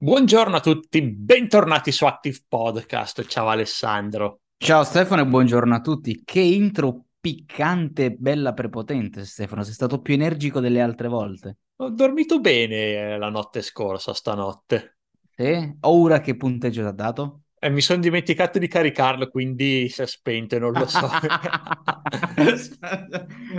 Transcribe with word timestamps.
Buongiorno 0.00 0.54
a 0.54 0.60
tutti, 0.60 1.02
bentornati 1.02 1.90
su 1.90 2.04
Active 2.04 2.38
Podcast. 2.46 3.26
Ciao 3.26 3.48
Alessandro. 3.48 4.42
Ciao 4.56 4.84
Stefano 4.84 5.22
e 5.22 5.26
buongiorno 5.26 5.74
a 5.74 5.80
tutti. 5.80 6.22
Che 6.24 6.38
intro 6.38 7.06
piccante 7.18 8.12
bella 8.12 8.52
prepotente, 8.52 9.24
Stefano. 9.24 9.64
Sei 9.64 9.72
stato 9.74 10.00
più 10.00 10.14
energico 10.14 10.60
delle 10.60 10.80
altre 10.80 11.08
volte. 11.08 11.56
Ho 11.78 11.90
dormito 11.90 12.38
bene 12.38 13.18
la 13.18 13.28
notte 13.28 13.60
scorsa, 13.60 14.14
stanotte. 14.14 14.98
Sì? 15.34 15.76
Ora 15.80 16.20
che 16.20 16.36
punteggio 16.36 16.82
ti 16.82 16.86
ha 16.86 16.92
dato? 16.92 17.40
E 17.60 17.70
mi 17.70 17.80
sono 17.80 18.00
dimenticato 18.00 18.58
di 18.58 18.68
caricarlo, 18.68 19.28
quindi 19.28 19.88
si 19.88 20.02
è 20.02 20.06
spento 20.06 20.58
non 20.58 20.72
lo 20.72 20.86
so. 20.86 21.08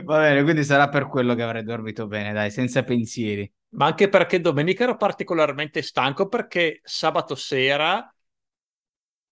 Va 0.05 0.19
bene, 0.19 0.43
quindi 0.43 0.63
sarà 0.63 0.87
per 0.87 1.07
quello 1.07 1.35
che 1.35 1.43
avrei 1.43 1.63
dormito 1.63 2.07
bene, 2.07 2.31
dai, 2.31 2.49
senza 2.49 2.83
pensieri. 2.83 3.51
Ma 3.71 3.87
anche 3.87 4.07
perché 4.07 4.39
domenica 4.39 4.83
ero 4.83 4.95
particolarmente 4.95 5.81
stanco 5.81 6.27
perché 6.27 6.79
sabato 6.83 7.35
sera 7.35 8.09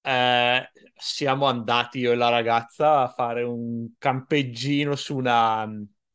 eh, 0.01 0.69
siamo 0.95 1.45
andati 1.45 1.99
io 1.99 2.11
e 2.11 2.15
la 2.15 2.29
ragazza 2.29 3.01
a 3.01 3.07
fare 3.09 3.43
un 3.43 3.93
campeggino 3.97 4.95
su 4.95 5.15
una, 5.15 5.67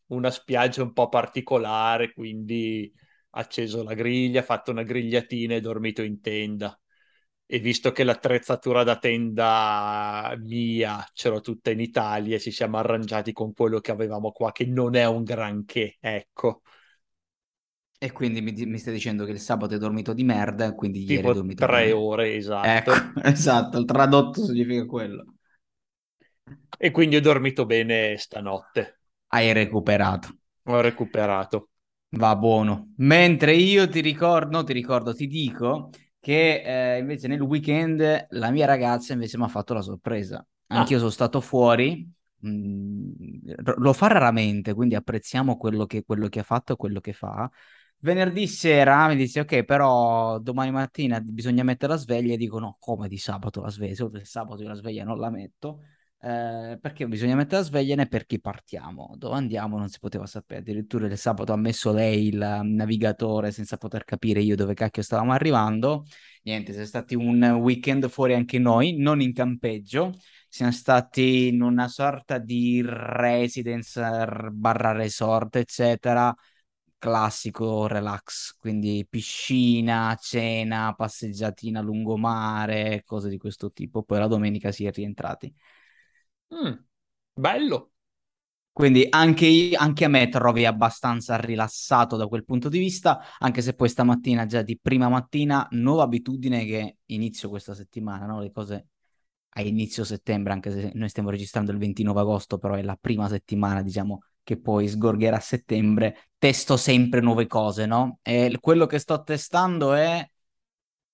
una 0.06 0.30
spiaggia 0.30 0.82
un 0.82 0.92
po' 0.92 1.08
particolare, 1.08 2.12
quindi 2.12 2.92
acceso 3.30 3.82
la 3.82 3.94
griglia, 3.94 4.42
fatto 4.42 4.70
una 4.70 4.82
grigliatina 4.82 5.54
e 5.54 5.60
dormito 5.60 6.02
in 6.02 6.20
tenda 6.20 6.76
e 7.46 7.58
visto 7.58 7.92
che 7.92 8.04
l'attrezzatura 8.04 8.82
da 8.84 8.98
tenda 8.98 10.34
mia 10.38 11.04
ce 11.12 11.28
l'ho 11.28 11.40
tutta 11.40 11.70
in 11.70 11.80
Italia, 11.80 12.38
ci 12.38 12.50
siamo 12.50 12.78
arrangiati 12.78 13.32
con 13.32 13.52
quello 13.52 13.80
che 13.80 13.90
avevamo 13.90 14.32
qua, 14.32 14.52
che 14.52 14.64
non 14.66 14.94
è 14.94 15.04
un 15.06 15.22
granché, 15.24 15.96
ecco. 16.00 16.62
E 17.98 18.10
quindi 18.12 18.40
mi, 18.42 18.52
mi 18.66 18.78
stai 18.78 18.92
dicendo 18.92 19.24
che 19.24 19.30
il 19.30 19.38
sabato 19.40 19.74
hai 19.74 19.78
dormito 19.80 20.12
di 20.12 20.24
merda, 20.24 20.74
quindi 20.74 21.04
tipo 21.04 21.28
ieri 21.28 21.28
hai 21.28 21.34
dormito 21.34 21.66
tre 21.66 21.68
bene. 21.68 21.92
ore, 21.92 22.34
esatto. 22.34 22.90
Ecco, 22.90 22.92
esatto, 23.22 23.78
il 23.78 23.84
tradotto 23.84 24.44
significa 24.44 24.84
quello. 24.86 25.34
E 26.76 26.90
quindi 26.90 27.16
ho 27.16 27.20
dormito 27.20 27.66
bene 27.66 28.16
stanotte. 28.18 28.98
Hai 29.34 29.52
recuperato. 29.52 30.28
Ho 30.64 30.80
recuperato. 30.80 31.68
Va 32.14 32.36
buono. 32.36 32.92
Mentre 32.98 33.54
io 33.54 33.88
ti 33.88 34.00
ricordo, 34.00 34.62
ti 34.64 34.72
ricordo, 34.72 35.14
ti 35.14 35.26
dico 35.26 35.90
che 36.22 36.94
eh, 36.96 36.98
invece 37.00 37.26
nel 37.26 37.40
weekend 37.40 38.26
la 38.30 38.50
mia 38.52 38.64
ragazza 38.66 39.12
invece 39.12 39.36
mi 39.38 39.44
ha 39.44 39.48
fatto 39.48 39.74
la 39.74 39.82
sorpresa. 39.82 40.44
Anch'io 40.68 40.96
Ah. 40.96 41.00
sono 41.00 41.10
stato 41.10 41.40
fuori, 41.40 42.08
mh, 42.38 43.52
lo 43.78 43.92
fa 43.92 44.06
raramente, 44.06 44.72
quindi 44.72 44.94
apprezziamo 44.94 45.56
quello 45.56 45.84
che, 45.86 46.04
quello 46.04 46.28
che 46.28 46.38
ha 46.40 46.42
fatto 46.44 46.74
e 46.74 46.76
quello 46.76 47.00
che 47.00 47.12
fa. 47.12 47.50
Venerdì 47.98 48.46
sera 48.46 49.08
mi 49.08 49.16
dice, 49.16 49.40
ok, 49.40 49.64
però 49.64 50.38
domani 50.38 50.70
mattina 50.70 51.20
bisogna 51.20 51.62
mettere 51.64 51.92
la 51.92 51.98
sveglia 51.98 52.34
e 52.34 52.36
dico, 52.36 52.58
no, 52.58 52.76
come 52.80 53.08
di 53.08 53.18
sabato 53.18 53.60
la 53.60 53.70
sveglia? 53.70 53.94
Se 53.94 54.24
sabato 54.24 54.62
io 54.62 54.68
la 54.68 54.74
sveglia 54.74 55.04
non 55.04 55.18
la 55.18 55.30
metto. 55.30 55.80
Eh, 56.24 56.78
perché 56.80 57.08
bisogna 57.08 57.34
mettere 57.34 57.56
la 57.62 57.66
sveglia 57.66 57.96
né 57.96 58.06
per 58.06 58.26
chi 58.26 58.40
partiamo. 58.40 59.14
Dove 59.16 59.34
andiamo 59.34 59.76
non 59.76 59.88
si 59.88 59.98
poteva 59.98 60.24
sapere. 60.26 60.60
Addirittura 60.60 61.06
il 61.06 61.18
sabato 61.18 61.52
ha 61.52 61.56
messo 61.56 61.92
lei 61.92 62.28
il 62.28 62.60
navigatore 62.62 63.50
senza 63.50 63.76
poter 63.76 64.04
capire 64.04 64.40
io 64.40 64.54
dove 64.54 64.74
cacchio 64.74 65.02
stavamo 65.02 65.32
arrivando. 65.32 66.04
Niente, 66.44 66.70
siamo 66.72 66.86
stati 66.86 67.14
un 67.16 67.42
weekend 67.60 68.08
fuori 68.08 68.34
anche 68.34 68.58
noi, 68.60 68.96
non 68.96 69.20
in 69.20 69.32
campeggio. 69.32 70.12
Siamo 70.48 70.70
stati 70.70 71.48
in 71.48 71.60
una 71.62 71.88
sorta 71.88 72.38
di 72.38 72.82
residence 72.86 74.00
barra 74.52 74.92
resort, 74.92 75.56
eccetera. 75.56 76.32
Classico 76.98 77.88
relax, 77.88 78.54
quindi 78.56 79.04
piscina, 79.10 80.16
cena, 80.20 80.94
passeggiatina 80.94 81.80
lungomare, 81.80 83.02
cose 83.04 83.28
di 83.28 83.38
questo 83.38 83.72
tipo. 83.72 84.04
Poi 84.04 84.18
la 84.20 84.28
domenica 84.28 84.70
si 84.70 84.84
è 84.84 84.92
rientrati. 84.92 85.52
Mm, 86.54 86.72
bello. 87.34 87.90
Quindi 88.72 89.06
anche, 89.10 89.72
anche, 89.74 90.04
a 90.06 90.08
me 90.08 90.28
trovi 90.28 90.64
abbastanza 90.66 91.36
rilassato 91.36 92.16
da 92.16 92.26
quel 92.26 92.44
punto 92.44 92.68
di 92.70 92.78
vista, 92.78 93.20
anche 93.38 93.62
se 93.62 93.74
poi 93.74 93.88
stamattina, 93.88 94.46
già 94.46 94.62
di 94.62 94.78
prima 94.80 95.08
mattina, 95.08 95.66
nuova 95.72 96.04
abitudine 96.04 96.64
che 96.64 96.98
inizio 97.06 97.50
questa 97.50 97.74
settimana, 97.74 98.26
no? 98.26 98.40
Le 98.40 98.50
cose 98.50 98.86
a 99.56 99.62
inizio 99.62 100.04
settembre, 100.04 100.52
anche 100.54 100.70
se 100.70 100.92
noi 100.94 101.10
stiamo 101.10 101.30
registrando 101.30 101.70
il 101.72 101.78
29 101.78 102.20
agosto, 102.20 102.58
però 102.58 102.74
è 102.74 102.82
la 102.82 102.96
prima 102.98 103.28
settimana, 103.28 103.82
diciamo, 103.82 104.20
che 104.42 104.58
poi 104.58 104.88
sgorgherà 104.88 105.36
a 105.36 105.40
settembre, 105.40 106.30
testo 106.38 106.76
sempre 106.78 107.20
nuove 107.20 107.46
cose, 107.46 107.84
no? 107.86 108.20
E 108.22 108.56
quello 108.60 108.86
che 108.86 108.98
sto 108.98 109.22
testando 109.22 109.92
è 109.92 110.26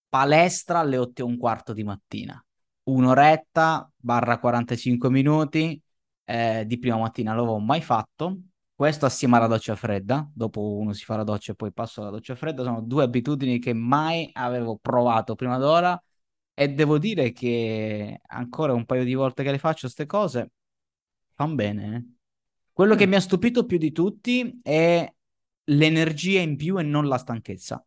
palestra 0.09 0.79
alle 0.81 0.99
8 0.99 1.23
e 1.23 1.25
un 1.25 1.37
quarto 1.37 1.73
di 1.73 1.83
mattina, 1.85 2.43
un'oretta 2.91 3.91
barra 3.97 4.39
45 4.39 5.11
minuti 5.11 5.81
eh, 6.25 6.65
di 6.67 6.79
prima 6.79 6.99
mattina, 6.99 7.35
l'avevo 7.35 7.59
mai 7.59 7.81
fatto. 7.83 8.41
Questo 8.75 9.07
assieme 9.07 9.37
alla 9.37 9.49
doccia 9.49 9.75
fredda, 9.75 10.29
dopo 10.33 10.77
uno 10.77 10.93
si 10.93 11.05
fa 11.05 11.17
la 11.17 11.25
doccia 11.25 11.53
e 11.53 11.55
poi 11.57 11.73
passo 11.73 12.01
alla 12.01 12.11
doccia 12.11 12.37
fredda, 12.37 12.63
sono 12.63 12.81
due 12.81 13.03
abitudini 13.03 13.59
che 13.59 13.73
mai 13.73 14.31
avevo 14.35 14.79
provato 14.81 15.35
prima 15.35 15.59
d'ora 15.59 16.01
e 16.55 16.69
devo 16.69 16.99
dire 16.99 17.33
che 17.33 18.21
ancora 18.27 18.75
un 18.75 18.85
paio 18.85 19.05
di 19.05 19.15
volte 19.15 19.43
che 19.43 19.51
le 19.51 19.59
faccio 19.59 19.83
queste 19.83 20.07
cose 20.07 20.53
fanno 21.35 21.55
bene. 21.55 21.97
Eh? 21.97 22.05
Quello 22.73 22.95
mm. 22.95 22.99
che 22.99 23.07
mi 23.07 23.17
ha 23.17 23.21
stupito 23.21 23.67
più 23.67 23.79
di 23.79 23.91
tutti 23.91 24.61
è 24.63 25.13
l'energia 25.65 26.41
in 26.41 26.57
più 26.57 26.79
e 26.79 26.83
non 26.83 27.07
la 27.09 27.19
stanchezza. 27.19 27.85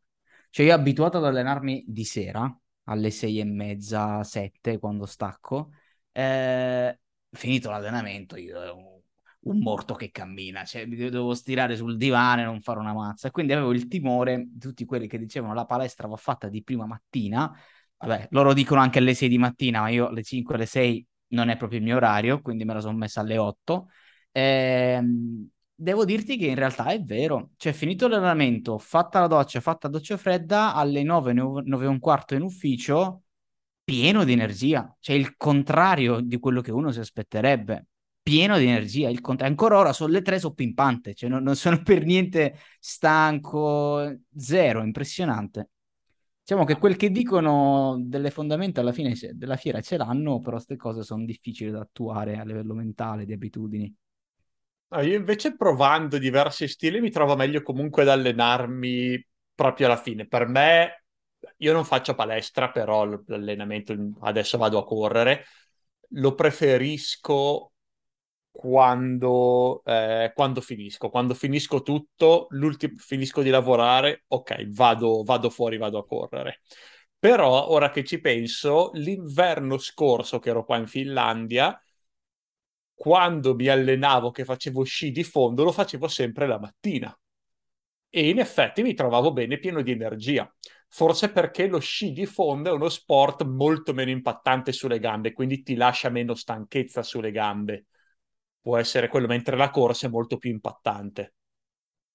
Cioè 0.49 0.65
io 0.65 0.73
abituato 0.73 1.17
ad 1.17 1.25
allenarmi 1.25 1.85
di 1.87 2.03
sera, 2.03 2.53
alle 2.85 3.09
sei 3.11 3.39
e 3.39 3.45
mezza, 3.45 4.23
sette, 4.23 4.79
quando 4.79 5.05
stacco, 5.05 5.71
eh, 6.11 6.99
finito 7.29 7.69
l'allenamento 7.69 8.35
io 8.35 8.75
un, 8.75 8.99
un 9.41 9.59
morto 9.59 9.95
che 9.95 10.11
cammina, 10.11 10.63
cioè 10.65 10.85
mi 10.85 10.95
dovevo 10.95 11.33
stirare 11.33 11.75
sul 11.75 11.97
divano 11.97 12.41
e 12.41 12.43
non 12.45 12.61
fare 12.61 12.79
una 12.79 12.93
mazza. 12.93 13.31
Quindi 13.31 13.53
avevo 13.53 13.71
il 13.73 13.87
timore 13.87 14.47
di 14.49 14.59
tutti 14.59 14.85
quelli 14.85 15.07
che 15.07 15.17
dicevano 15.17 15.53
la 15.53 15.65
palestra 15.65 16.07
va 16.07 16.15
fatta 16.17 16.47
di 16.49 16.63
prima 16.63 16.85
mattina, 16.85 17.51
vabbè, 17.97 18.27
loro 18.31 18.53
dicono 18.53 18.81
anche 18.81 18.99
alle 18.99 19.13
6 19.13 19.29
di 19.29 19.37
mattina, 19.37 19.81
ma 19.81 19.89
io 19.89 20.07
alle 20.07 20.23
5, 20.23 20.55
alle 20.55 20.65
6 20.65 21.05
non 21.27 21.49
è 21.49 21.57
proprio 21.57 21.79
il 21.79 21.85
mio 21.85 21.95
orario, 21.95 22.41
quindi 22.41 22.65
me 22.65 22.73
la 22.73 22.81
sono 22.81 22.97
messa 22.97 23.21
alle 23.21 23.37
8. 23.37 23.87
Ehm, 24.31 25.49
devo 25.81 26.05
dirti 26.05 26.37
che 26.37 26.45
in 26.45 26.55
realtà 26.55 26.85
è 26.91 27.01
vero, 27.01 27.51
cioè 27.57 27.73
finito 27.73 28.07
l'allenamento, 28.07 28.77
fatta 28.77 29.19
la 29.19 29.27
doccia, 29.27 29.59
fatta 29.61 29.87
la 29.87 29.97
doccia 29.97 30.15
fredda, 30.15 30.75
alle 30.75 31.01
9, 31.01 31.33
9 31.33 31.85
e 31.85 31.87
un 31.87 31.99
quarto 31.99 32.35
in 32.35 32.43
ufficio, 32.43 33.23
pieno 33.83 34.23
di 34.23 34.31
energia, 34.31 34.95
cioè 34.99 35.15
il 35.15 35.35
contrario 35.37 36.19
di 36.21 36.37
quello 36.39 36.61
che 36.61 36.71
uno 36.71 36.91
si 36.91 36.99
aspetterebbe, 36.99 37.87
pieno 38.21 38.57
di 38.59 38.65
energia, 38.65 39.09
il 39.09 39.21
cont- 39.21 39.41
ancora 39.41 39.77
ora 39.77 39.91
sono 39.91 40.11
le 40.11 40.21
3, 40.21 40.39
sono 40.39 40.53
pimpante, 40.53 41.15
cioè 41.15 41.29
non, 41.29 41.41
non 41.41 41.55
sono 41.55 41.81
per 41.83 42.05
niente 42.05 42.57
stanco, 42.79 44.19
zero, 44.35 44.83
impressionante. 44.83 45.69
Diciamo 46.43 46.63
che 46.65 46.77
quel 46.77 46.95
che 46.95 47.09
dicono 47.11 47.97
delle 47.99 48.29
fondamenta 48.29 48.81
alla 48.81 48.91
fine 48.91 49.15
della 49.33 49.55
fiera 49.55 49.81
ce 49.81 49.97
l'hanno, 49.97 50.39
però 50.39 50.55
queste 50.57 50.75
cose 50.75 51.03
sono 51.03 51.25
difficili 51.25 51.71
da 51.71 51.79
attuare 51.81 52.37
a 52.37 52.43
livello 52.43 52.73
mentale, 52.73 53.25
di 53.25 53.33
abitudini. 53.33 53.95
Io 54.93 55.15
invece 55.15 55.55
provando 55.55 56.17
diversi 56.17 56.67
stili 56.67 56.99
mi 56.99 57.09
trovo 57.11 57.35
meglio 57.37 57.61
comunque 57.61 58.01
ad 58.01 58.09
allenarmi 58.09 59.25
proprio 59.55 59.85
alla 59.87 59.95
fine. 59.97 60.27
Per 60.27 60.47
me, 60.47 61.05
io 61.57 61.71
non 61.73 61.85
faccio 61.85 62.13
palestra, 62.13 62.71
però 62.71 63.05
l'allenamento 63.27 63.95
adesso 64.21 64.57
vado 64.57 64.77
a 64.79 64.83
correre, 64.83 65.45
lo 66.15 66.35
preferisco 66.35 67.71
quando, 68.51 69.81
eh, 69.85 70.31
quando 70.35 70.59
finisco. 70.59 71.09
Quando 71.09 71.33
finisco 71.35 71.81
tutto, 71.83 72.47
finisco 72.97 73.41
di 73.41 73.49
lavorare, 73.49 74.25
ok, 74.27 74.67
vado, 74.71 75.23
vado 75.23 75.49
fuori, 75.49 75.77
vado 75.77 75.99
a 75.99 76.05
correre. 76.05 76.59
Però 77.17 77.69
ora 77.69 77.91
che 77.91 78.03
ci 78.03 78.19
penso, 78.19 78.89
l'inverno 78.93 79.77
scorso 79.77 80.39
che 80.39 80.49
ero 80.49 80.65
qua 80.65 80.77
in 80.77 80.87
Finlandia, 80.87 81.79
quando 83.01 83.55
mi 83.55 83.67
allenavo 83.67 84.29
che 84.29 84.45
facevo 84.45 84.83
sci 84.83 85.09
di 85.09 85.23
fondo, 85.23 85.63
lo 85.63 85.71
facevo 85.71 86.07
sempre 86.07 86.45
la 86.45 86.59
mattina. 86.59 87.19
E 88.11 88.29
in 88.29 88.37
effetti 88.37 88.83
mi 88.83 88.93
trovavo 88.93 89.33
bene, 89.33 89.57
pieno 89.57 89.81
di 89.81 89.89
energia. 89.89 90.47
Forse 90.87 91.31
perché 91.31 91.65
lo 91.65 91.79
sci 91.79 92.11
di 92.11 92.27
fondo 92.27 92.69
è 92.69 92.73
uno 92.73 92.89
sport 92.89 93.43
molto 93.43 93.95
meno 93.95 94.11
impattante 94.11 94.71
sulle 94.71 94.99
gambe, 94.99 95.33
quindi 95.33 95.63
ti 95.63 95.73
lascia 95.73 96.09
meno 96.09 96.35
stanchezza 96.35 97.01
sulle 97.01 97.31
gambe. 97.31 97.85
Può 98.61 98.77
essere 98.77 99.07
quello, 99.07 99.25
mentre 99.25 99.57
la 99.57 99.71
corsa 99.71 100.05
è 100.05 100.09
molto 100.11 100.37
più 100.37 100.51
impattante. 100.51 101.33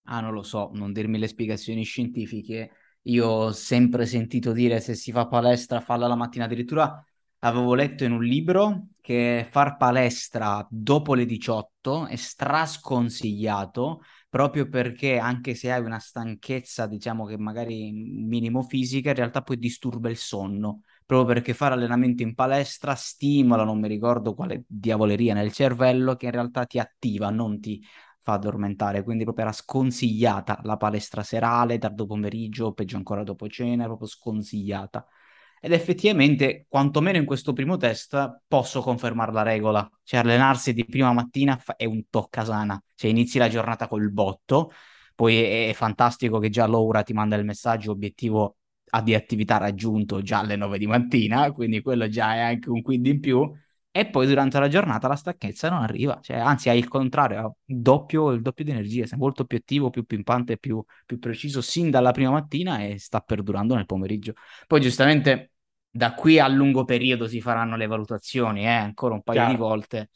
Ah, 0.04 0.20
non 0.20 0.34
lo 0.34 0.44
so, 0.44 0.70
non 0.72 0.92
dirmi 0.92 1.18
le 1.18 1.26
spiegazioni 1.26 1.82
scientifiche. 1.82 2.70
Io 3.02 3.26
ho 3.26 3.50
sempre 3.50 4.06
sentito 4.06 4.52
dire 4.52 4.78
se 4.78 4.94
si 4.94 5.10
fa 5.10 5.26
palestra, 5.26 5.80
falla 5.80 6.06
la 6.06 6.14
mattina. 6.14 6.44
Addirittura 6.44 7.04
avevo 7.46 7.74
letto 7.74 8.04
in 8.04 8.12
un 8.12 8.24
libro 8.24 8.88
che 9.00 9.46
far 9.50 9.76
palestra 9.76 10.66
dopo 10.68 11.14
le 11.14 11.26
18 11.26 12.06
è 12.06 12.16
strasconsigliato 12.16 14.02
proprio 14.28 14.68
perché 14.68 15.18
anche 15.18 15.54
se 15.54 15.72
hai 15.72 15.82
una 15.82 15.98
stanchezza, 15.98 16.86
diciamo 16.86 17.24
che 17.24 17.38
magari 17.38 17.90
minimo 17.92 18.62
fisica, 18.62 19.10
in 19.10 19.14
realtà 19.16 19.42
poi 19.42 19.58
disturba 19.58 20.10
il 20.10 20.16
sonno, 20.16 20.82
proprio 21.06 21.34
perché 21.34 21.54
fare 21.54 21.74
allenamento 21.74 22.22
in 22.22 22.34
palestra 22.34 22.94
stimola, 22.94 23.64
non 23.64 23.78
mi 23.78 23.88
ricordo 23.88 24.34
quale 24.34 24.64
diavoleria 24.66 25.32
nel 25.34 25.52
cervello, 25.52 26.16
che 26.16 26.26
in 26.26 26.32
realtà 26.32 26.66
ti 26.66 26.78
attiva, 26.78 27.30
non 27.30 27.60
ti 27.60 27.82
fa 28.20 28.34
addormentare, 28.34 29.04
quindi 29.04 29.22
proprio 29.22 29.44
era 29.44 29.54
sconsigliata 29.54 30.58
la 30.64 30.76
palestra 30.76 31.22
serale, 31.22 31.78
tardo 31.78 32.06
pomeriggio, 32.06 32.72
peggio 32.72 32.96
ancora 32.96 33.22
dopo 33.22 33.48
cena, 33.48 33.84
proprio 33.84 34.08
sconsigliata. 34.08 35.06
Ed 35.66 35.72
effettivamente, 35.72 36.66
quantomeno 36.68 37.18
in 37.18 37.24
questo 37.24 37.52
primo 37.52 37.76
test, 37.76 38.42
posso 38.46 38.82
confermare 38.82 39.32
la 39.32 39.42
regola. 39.42 39.90
Cioè, 40.04 40.20
allenarsi 40.20 40.72
di 40.72 40.84
prima 40.84 41.12
mattina 41.12 41.60
è 41.76 41.84
un 41.84 42.04
toccasana. 42.08 42.80
Cioè, 42.94 43.10
inizi 43.10 43.38
la 43.38 43.48
giornata 43.48 43.88
col 43.88 44.12
botto, 44.12 44.70
poi 45.16 45.42
è, 45.42 45.68
è 45.70 45.72
fantastico 45.72 46.38
che 46.38 46.50
già 46.50 46.68
Laura 46.68 47.02
ti 47.02 47.12
manda 47.12 47.34
il 47.34 47.44
messaggio 47.44 47.90
obiettivo 47.90 48.58
di 49.02 49.14
attività 49.14 49.56
raggiunto 49.56 50.22
già 50.22 50.38
alle 50.38 50.54
9 50.54 50.78
di 50.78 50.86
mattina, 50.86 51.50
quindi 51.50 51.82
quello 51.82 52.08
già 52.08 52.34
è 52.36 52.40
anche 52.42 52.70
un 52.70 52.80
quid 52.80 53.04
in 53.04 53.18
più 53.18 53.52
e 53.90 54.06
poi 54.08 54.28
durante 54.28 54.60
la 54.60 54.68
giornata 54.68 55.08
la 55.08 55.16
stanchezza 55.16 55.68
non 55.68 55.82
arriva, 55.82 56.20
cioè, 56.22 56.36
anzi 56.36 56.68
hai 56.68 56.78
il 56.78 56.86
contrario, 56.86 57.56
doppio, 57.64 58.30
il 58.30 58.40
doppio 58.40 58.64
di 58.64 58.70
energia, 58.70 59.04
sei 59.06 59.18
molto 59.18 59.44
più 59.46 59.56
attivo, 59.58 59.90
più 59.90 60.04
pimpante, 60.04 60.58
più, 60.58 60.80
più 61.04 61.18
preciso 61.18 61.60
sin 61.60 61.90
dalla 61.90 62.12
prima 62.12 62.30
mattina 62.30 62.84
e 62.84 62.98
sta 63.00 63.20
perdurando 63.20 63.74
nel 63.74 63.86
pomeriggio. 63.86 64.34
Poi 64.68 64.80
giustamente 64.80 65.55
da 65.96 66.12
qui 66.14 66.38
a 66.38 66.46
lungo 66.46 66.84
periodo 66.84 67.26
si 67.26 67.40
faranno 67.40 67.76
le 67.76 67.86
valutazioni, 67.86 68.64
eh, 68.64 68.68
ancora 68.68 69.14
un 69.14 69.22
paio 69.22 69.38
Chiaro. 69.38 69.54
di 69.54 69.58
volte, 69.58 70.10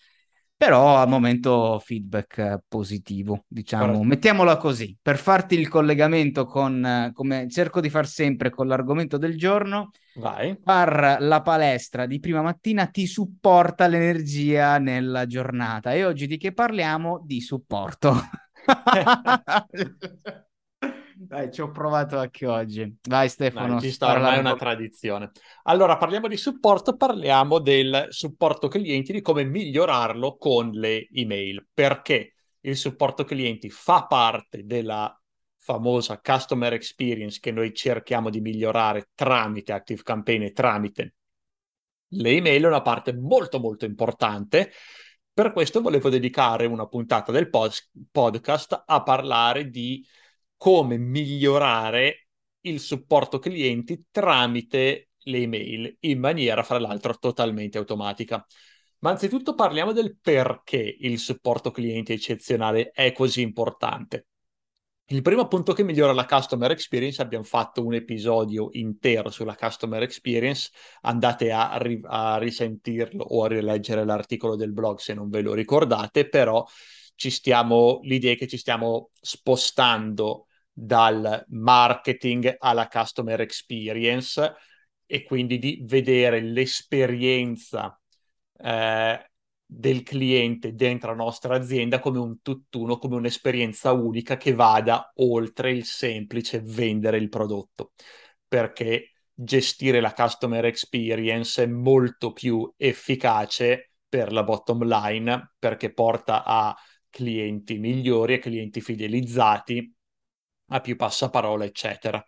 però 0.54 0.98
al 0.98 1.08
momento 1.08 1.80
feedback 1.82 2.64
positivo, 2.68 3.44
diciamo, 3.48 3.86
però... 3.86 4.02
mettiamola 4.02 4.58
così, 4.58 4.96
per 5.00 5.16
farti 5.16 5.58
il 5.58 5.68
collegamento 5.68 6.44
con, 6.44 7.10
come 7.14 7.48
cerco 7.48 7.80
di 7.80 7.88
far 7.88 8.06
sempre 8.06 8.50
con 8.50 8.68
l'argomento 8.68 9.16
del 9.16 9.38
giorno, 9.38 9.90
Vai. 10.16 10.58
Far 10.62 11.18
la 11.20 11.40
palestra 11.40 12.04
di 12.04 12.18
prima 12.18 12.42
mattina 12.42 12.86
ti 12.86 13.06
supporta 13.06 13.86
l'energia 13.86 14.78
nella 14.78 15.24
giornata 15.24 15.92
e 15.92 16.04
oggi 16.04 16.26
di 16.26 16.36
che 16.36 16.52
parliamo? 16.52 17.22
Di 17.24 17.40
supporto. 17.40 18.12
Dai, 21.22 21.52
ci 21.52 21.60
ho 21.60 21.70
provato 21.70 22.18
anche 22.18 22.46
oggi. 22.46 22.96
Vai 23.02 23.28
Stefano. 23.28 23.74
Dai, 23.74 23.80
ci 23.80 23.90
sta 23.90 24.12
ormai 24.12 24.36
è 24.36 24.40
una 24.40 24.56
tradizione. 24.56 25.30
Allora, 25.64 25.96
parliamo 25.96 26.28
di 26.28 26.36
supporto, 26.36 26.96
parliamo 26.96 27.58
del 27.58 28.06
supporto 28.08 28.68
clienti, 28.68 29.12
di 29.12 29.20
come 29.20 29.44
migliorarlo 29.44 30.36
con 30.36 30.70
le 30.70 31.08
email. 31.12 31.66
Perché 31.72 32.34
il 32.60 32.76
supporto 32.76 33.24
clienti 33.24 33.68
fa 33.68 34.06
parte 34.06 34.64
della 34.64 35.14
famosa 35.58 36.20
customer 36.20 36.72
experience 36.72 37.38
che 37.38 37.50
noi 37.50 37.74
cerchiamo 37.74 38.30
di 38.30 38.40
migliorare 38.40 39.10
tramite 39.14 39.72
Active 39.72 40.02
Campaign 40.02 40.42
e 40.42 40.52
tramite 40.52 41.14
le 42.12 42.30
email 42.30 42.64
è 42.64 42.66
una 42.66 42.82
parte 42.82 43.14
molto 43.14 43.60
molto 43.60 43.84
importante. 43.84 44.72
Per 45.32 45.52
questo 45.52 45.80
volevo 45.80 46.08
dedicare 46.08 46.66
una 46.66 46.86
puntata 46.86 47.30
del 47.30 47.48
pod- 47.48 47.88
podcast 48.10 48.82
a 48.86 49.02
parlare 49.02 49.68
di 49.68 50.04
come 50.60 50.98
migliorare 50.98 52.26
il 52.64 52.80
supporto 52.80 53.38
clienti 53.38 54.08
tramite 54.10 55.12
le 55.16 55.38
email 55.38 55.96
in 56.00 56.18
maniera, 56.18 56.62
fra 56.62 56.78
l'altro, 56.78 57.16
totalmente 57.16 57.78
automatica. 57.78 58.44
Ma 58.98 59.08
anzitutto 59.08 59.54
parliamo 59.54 59.92
del 59.92 60.18
perché 60.20 60.96
il 61.00 61.18
supporto 61.18 61.70
clienti 61.70 62.12
eccezionale 62.12 62.90
è 62.90 63.10
così 63.12 63.40
importante. 63.40 64.26
Il 65.06 65.22
primo 65.22 65.48
punto 65.48 65.72
che 65.72 65.82
migliora 65.82 66.12
la 66.12 66.26
customer 66.26 66.70
experience, 66.72 67.22
abbiamo 67.22 67.44
fatto 67.44 67.82
un 67.82 67.94
episodio 67.94 68.68
intero 68.72 69.30
sulla 69.30 69.56
customer 69.56 70.02
experience, 70.02 70.70
andate 71.00 71.52
a, 71.52 71.78
ri- 71.78 72.02
a 72.04 72.36
risentirlo 72.36 73.24
o 73.24 73.44
a 73.44 73.48
rileggere 73.48 74.04
l'articolo 74.04 74.56
del 74.56 74.74
blog 74.74 74.98
se 74.98 75.14
non 75.14 75.30
ve 75.30 75.40
lo 75.40 75.54
ricordate, 75.54 76.28
però 76.28 76.62
ci 77.14 77.30
stiamo, 77.30 78.00
l'idea 78.02 78.34
è 78.34 78.36
che 78.36 78.46
ci 78.46 78.58
stiamo 78.58 79.08
spostando 79.22 80.44
dal 80.82 81.44
marketing 81.48 82.56
alla 82.58 82.88
customer 82.88 83.38
experience 83.42 84.54
e 85.04 85.22
quindi 85.24 85.58
di 85.58 85.82
vedere 85.84 86.40
l'esperienza 86.40 88.00
eh, 88.56 89.30
del 89.66 90.02
cliente 90.02 90.74
dentro 90.74 91.10
la 91.10 91.22
nostra 91.22 91.54
azienda 91.54 91.98
come 92.00 92.18
un 92.18 92.40
tutt'uno, 92.40 92.96
come 92.96 93.16
un'esperienza 93.16 93.92
unica 93.92 94.38
che 94.38 94.54
vada 94.54 95.12
oltre 95.16 95.70
il 95.70 95.84
semplice 95.84 96.62
vendere 96.64 97.18
il 97.18 97.28
prodotto, 97.28 97.92
perché 98.48 99.12
gestire 99.34 100.00
la 100.00 100.14
customer 100.14 100.64
experience 100.64 101.62
è 101.62 101.66
molto 101.66 102.32
più 102.32 102.72
efficace 102.76 103.92
per 104.08 104.32
la 104.32 104.44
bottom 104.44 104.84
line, 104.84 105.52
perché 105.58 105.92
porta 105.92 106.42
a 106.42 106.74
clienti 107.10 107.78
migliori, 107.78 108.34
a 108.34 108.38
clienti 108.38 108.80
fidelizzati, 108.80 109.94
a 110.70 110.80
più 110.80 110.96
passaparola, 110.96 111.64
eccetera. 111.64 112.24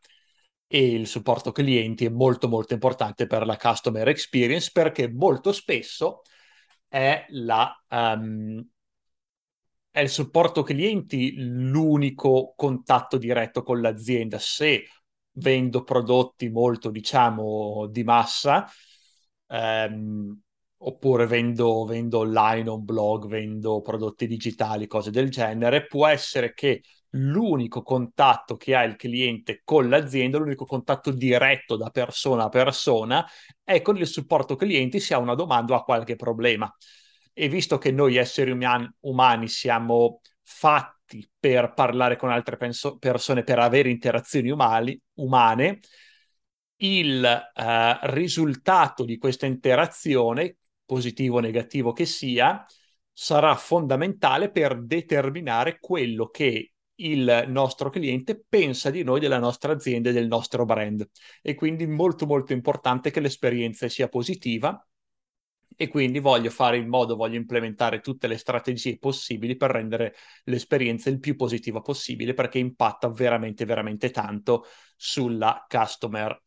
E 0.67 0.93
il 0.93 1.07
supporto 1.07 1.53
clienti 1.53 2.07
è 2.07 2.09
molto 2.09 2.49
molto 2.49 2.73
importante 2.75 3.27
per 3.27 3.45
la 3.45 3.57
customer 3.57 4.09
experience 4.09 4.71
perché 4.73 5.11
molto 5.11 5.53
spesso 5.53 6.23
è, 6.89 7.27
la, 7.31 7.75
um, 7.91 8.65
è 9.91 10.01
il 10.01 10.09
supporto 10.09 10.63
clienti 10.63 11.35
l'unico 11.37 12.55
contatto 12.57 13.19
diretto 13.19 13.63
con 13.63 13.81
l'azienda. 13.81 14.39
Se 14.39 14.87
vendo 15.33 15.83
prodotti 15.83 16.49
molto, 16.49 16.91
diciamo, 16.91 17.87
di 17.89 18.03
massa, 18.05 18.67
um, 19.49 20.41
oppure 20.85 21.27
vendo, 21.27 21.85
vendo 21.85 22.19
online 22.21 22.69
un 22.71 22.85
blog, 22.85 23.27
vendo 23.27 23.81
prodotti 23.81 24.27
digitali, 24.27 24.87
cose 24.87 25.11
del 25.11 25.31
genere, 25.31 25.87
può 25.87 26.07
essere 26.07 26.55
che 26.55 26.83
l'unico 27.11 27.83
contatto 27.83 28.57
che 28.57 28.75
ha 28.75 28.83
il 28.83 28.97
cliente 28.97 29.61
con 29.65 29.89
l'azienda, 29.89 30.39
l'unico 30.39 30.65
contatto 30.65 31.11
diretto 31.11 31.77
da 31.77 31.91
persona 31.91 32.45
a 32.45 32.49
persona, 32.49 33.27
è 33.63 33.83
con 33.83 33.97
il 33.97 34.07
supporto 34.07 34.57
clienti 34.57 34.99
se 34.99 35.15
ha 35.15 35.19
una 35.19 35.35
domanda 35.35 35.75
o 35.75 35.77
ha 35.77 35.85
qualche 35.85 36.17
problema. 36.17 36.75
E 37.33 37.49
visto 37.49 37.79
che 37.79 37.91
noi 37.93 38.17
esseri 38.17 38.51
uman- 38.51 38.93
umani 39.01 39.49
siamo 39.49 40.21
fatti 40.43 41.29
per 41.39 41.73
parlare 41.75 42.17
con 42.17 42.31
altre 42.31 42.57
penso- 42.57 42.97
persone, 42.99 43.45
per 43.45 43.59
avere 43.59 43.91
interazioni 43.91 44.51
umali, 44.51 45.01
umane, 45.15 45.81
il 46.77 47.23
uh, 47.55 48.07
risultato 48.11 49.05
di 49.05 49.17
questa 49.17 49.47
interazione, 49.47 50.57
positivo 50.93 51.39
o 51.39 51.41
negativo 51.41 51.93
che 51.95 52.05
sia, 52.05 52.67
sarà 53.11 53.55
fondamentale 53.57 54.51
per 54.51 54.79
determinare 54.83 55.79
quello 55.81 56.29
che 56.29 56.75
il 56.97 57.47
nostro 57.49 57.89
cliente 57.89 58.45
pensa 58.47 58.91
di 58.91 59.03
noi, 59.03 59.19
della 59.19 59.39
nostra 59.39 59.73
azienda 59.73 60.11
e 60.11 60.13
del 60.13 60.27
nostro 60.27 60.67
brand. 60.67 61.09
E 61.41 61.55
quindi 61.55 61.87
molto 61.87 62.27
molto 62.27 62.53
importante 62.53 63.11
che 63.11 63.21
l'esperienza 63.21 63.89
sia 63.89 64.09
positiva 64.09 64.87
e 65.75 65.89
quindi 65.89 66.19
voglio 66.19 66.51
fare 66.51 66.77
in 66.77 66.89
modo, 66.89 67.17
voglio 67.17 67.37
implementare 67.37 68.01
tutte 68.01 68.27
le 68.27 68.37
strategie 68.37 68.99
possibili 68.99 69.57
per 69.57 69.71
rendere 69.71 70.15
l'esperienza 70.45 71.09
il 71.09 71.21
più 71.21 71.37
positiva 71.37 71.81
possibile 71.81 72.35
perché 72.35 72.59
impatta 72.59 73.09
veramente 73.09 73.65
veramente 73.65 74.11
tanto 74.11 74.67
sulla 74.95 75.65
customer 75.67 76.39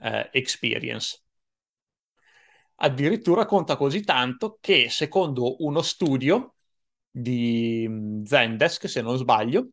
eh, 0.00 0.28
experience. 0.32 1.21
Addirittura 2.84 3.46
conta 3.46 3.76
così 3.76 4.02
tanto 4.02 4.58
che 4.60 4.88
secondo 4.90 5.62
uno 5.64 5.82
studio 5.82 6.56
di 7.08 7.86
mm, 7.88 8.24
Zendesk, 8.24 8.88
se 8.88 9.00
non 9.02 9.16
sbaglio, 9.16 9.68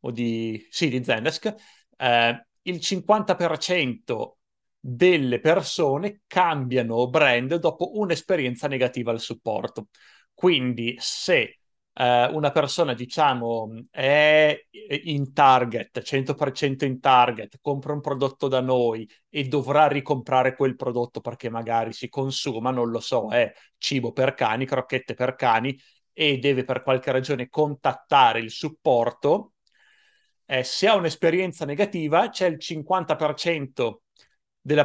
o 0.00 0.10
di, 0.10 0.66
sì, 0.68 0.88
di 0.88 1.04
Zendesk, 1.04 1.54
eh, 1.96 2.46
il 2.62 2.80
50% 2.80 4.38
delle 4.80 5.38
persone 5.40 6.22
cambiano 6.26 7.08
brand 7.08 7.54
dopo 7.56 7.96
un'esperienza 7.98 8.66
negativa 8.66 9.12
al 9.12 9.20
supporto. 9.20 9.88
Quindi 10.34 10.96
se 10.98 11.59
eh, 11.92 12.26
una 12.32 12.50
persona, 12.50 12.94
diciamo, 12.94 13.84
è 13.90 14.66
in 15.04 15.32
target, 15.32 16.02
100% 16.02 16.84
in 16.84 17.00
target, 17.00 17.58
compra 17.60 17.92
un 17.92 18.00
prodotto 18.00 18.48
da 18.48 18.60
noi 18.60 19.08
e 19.28 19.44
dovrà 19.44 19.86
ricomprare 19.86 20.54
quel 20.56 20.76
prodotto 20.76 21.20
perché 21.20 21.48
magari 21.50 21.92
si 21.92 22.08
consuma, 22.08 22.70
non 22.70 22.90
lo 22.90 23.00
so, 23.00 23.30
è 23.30 23.52
cibo 23.78 24.12
per 24.12 24.34
cani, 24.34 24.66
crocchette 24.66 25.14
per 25.14 25.34
cani 25.34 25.78
e 26.12 26.38
deve 26.38 26.64
per 26.64 26.82
qualche 26.82 27.12
ragione 27.12 27.48
contattare 27.48 28.40
il 28.40 28.50
supporto, 28.50 29.54
eh, 30.46 30.64
se 30.64 30.88
ha 30.88 30.96
un'esperienza 30.96 31.64
negativa 31.64 32.28
c'è 32.28 32.46
il 32.46 32.58
50% 32.58 34.02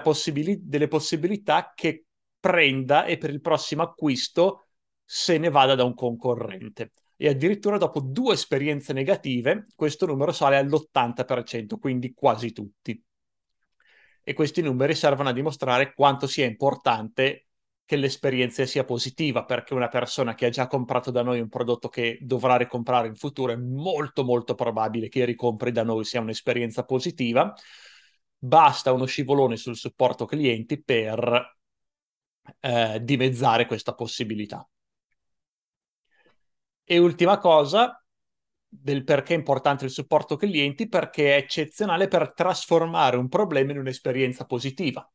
possibili- 0.01 0.59
delle 0.61 0.87
possibilità 0.87 1.73
che 1.75 2.05
prenda 2.39 3.05
e 3.05 3.17
per 3.17 3.31
il 3.31 3.41
prossimo 3.41 3.81
acquisto 3.83 4.64
se 5.05 5.37
ne 5.37 5.49
vada 5.49 5.75
da 5.75 5.83
un 5.83 5.93
concorrente. 5.93 6.91
e 7.17 7.29
addirittura 7.29 7.77
dopo 7.77 8.01
due 8.01 8.33
esperienze 8.33 8.91
negative 8.91 9.67
questo 9.75 10.05
numero 10.05 10.33
sale 10.33 10.57
all'80%, 10.57 11.77
quindi 11.77 12.13
quasi 12.13 12.51
tutti. 12.51 13.01
E 14.21 14.33
questi 14.33 14.61
numeri 14.61 14.95
servono 14.95 15.29
a 15.29 15.31
dimostrare 15.33 15.93
quanto 15.93 16.27
sia 16.27 16.45
importante 16.45 17.45
che 17.85 17.95
l'esperienza 17.95 18.65
sia 18.65 18.83
positiva, 18.83 19.45
perché 19.45 19.73
una 19.75 19.87
persona 19.87 20.33
che 20.33 20.47
ha 20.47 20.49
già 20.49 20.67
comprato 20.67 21.11
da 21.11 21.21
noi 21.21 21.39
un 21.39 21.49
prodotto 21.49 21.87
che 21.87 22.17
dovrà 22.21 22.57
ricomprare 22.57 23.07
in 23.07 23.15
futuro 23.15 23.51
è 23.51 23.55
molto 23.55 24.23
molto 24.23 24.55
probabile 24.55 25.07
che 25.07 25.23
ricompri 25.23 25.71
da 25.71 25.83
noi 25.83 26.03
sia 26.03 26.19
un'esperienza 26.19 26.83
positiva. 26.83 27.53
Basta 28.37 28.91
uno 28.91 29.05
scivolone 29.05 29.55
sul 29.55 29.75
supporto 29.75 30.25
clienti 30.25 30.81
per 30.81 31.57
eh, 32.59 32.99
dimezzare 33.03 33.65
questa 33.67 33.93
possibilità. 33.93 34.67
E 36.87 36.99
ultima 36.99 37.39
cosa, 37.39 37.99
del 38.67 39.03
perché 39.03 39.33
è 39.33 39.37
importante 39.37 39.85
il 39.85 39.91
supporto 39.91 40.35
clienti, 40.35 40.87
perché 40.87 41.33
è 41.35 41.37
eccezionale 41.39 42.07
per 42.07 42.33
trasformare 42.33 43.17
un 43.17 43.27
problema 43.27 43.71
in 43.71 43.79
un'esperienza 43.79 44.45
positiva. 44.45 45.09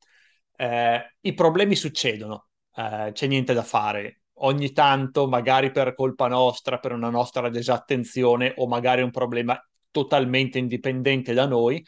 Eh, 0.56 1.16
I 1.20 1.32
problemi 1.34 1.76
succedono, 1.76 2.48
eh, 2.74 3.10
c'è 3.12 3.26
niente 3.28 3.54
da 3.54 3.62
fare. 3.62 4.22
Ogni 4.42 4.72
tanto, 4.72 5.28
magari 5.28 5.70
per 5.70 5.94
colpa 5.94 6.26
nostra, 6.26 6.78
per 6.78 6.90
una 6.92 7.10
nostra 7.10 7.48
disattenzione 7.48 8.54
o 8.56 8.66
magari 8.66 9.02
un 9.02 9.10
problema 9.12 9.56
totalmente 9.92 10.58
indipendente 10.58 11.34
da 11.34 11.46
noi, 11.46 11.86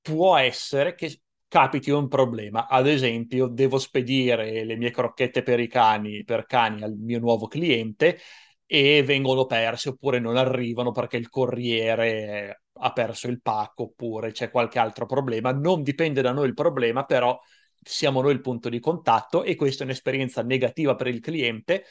può 0.00 0.36
essere 0.36 0.96
che 0.96 1.20
capiti 1.46 1.90
un 1.90 2.08
problema. 2.08 2.66
Ad 2.66 2.88
esempio, 2.88 3.46
devo 3.46 3.78
spedire 3.78 4.64
le 4.64 4.76
mie 4.76 4.90
crocchette 4.90 5.42
per 5.44 5.60
i 5.60 5.68
cani, 5.68 6.24
per 6.24 6.44
cani 6.46 6.82
al 6.82 6.96
mio 6.96 7.20
nuovo 7.20 7.46
cliente 7.46 8.18
e 8.66 9.02
vengono 9.04 9.46
perse 9.46 9.90
oppure 9.90 10.18
non 10.18 10.36
arrivano 10.36 10.90
perché 10.90 11.16
il 11.16 11.28
corriere 11.28 12.62
ha 12.78 12.92
perso 12.92 13.28
il 13.28 13.40
pacco 13.40 13.84
oppure 13.84 14.32
c'è 14.32 14.50
qualche 14.50 14.78
altro 14.78 15.06
problema. 15.06 15.52
Non 15.52 15.82
dipende 15.82 16.20
da 16.20 16.32
noi 16.32 16.48
il 16.48 16.54
problema, 16.54 17.04
però 17.04 17.38
siamo 17.80 18.20
noi 18.20 18.32
il 18.32 18.40
punto 18.40 18.68
di 18.68 18.80
contatto 18.80 19.44
e 19.44 19.54
questa 19.54 19.82
è 19.82 19.86
un'esperienza 19.86 20.42
negativa 20.42 20.94
per 20.96 21.06
il 21.06 21.20
cliente 21.20 21.84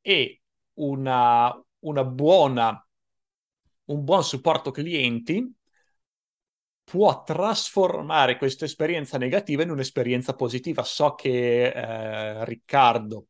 e 0.00 0.42
una, 0.74 1.52
una 1.80 2.04
buona, 2.04 2.86
un 3.86 4.04
buon 4.04 4.22
supporto 4.24 4.70
clienti 4.70 5.52
può 6.84 7.22
trasformare 7.22 8.38
questa 8.38 8.64
esperienza 8.64 9.18
negativa 9.18 9.62
in 9.62 9.70
un'esperienza 9.70 10.34
positiva. 10.34 10.82
So 10.82 11.14
che 11.14 11.66
eh, 11.66 12.44
Riccardo 12.46 13.26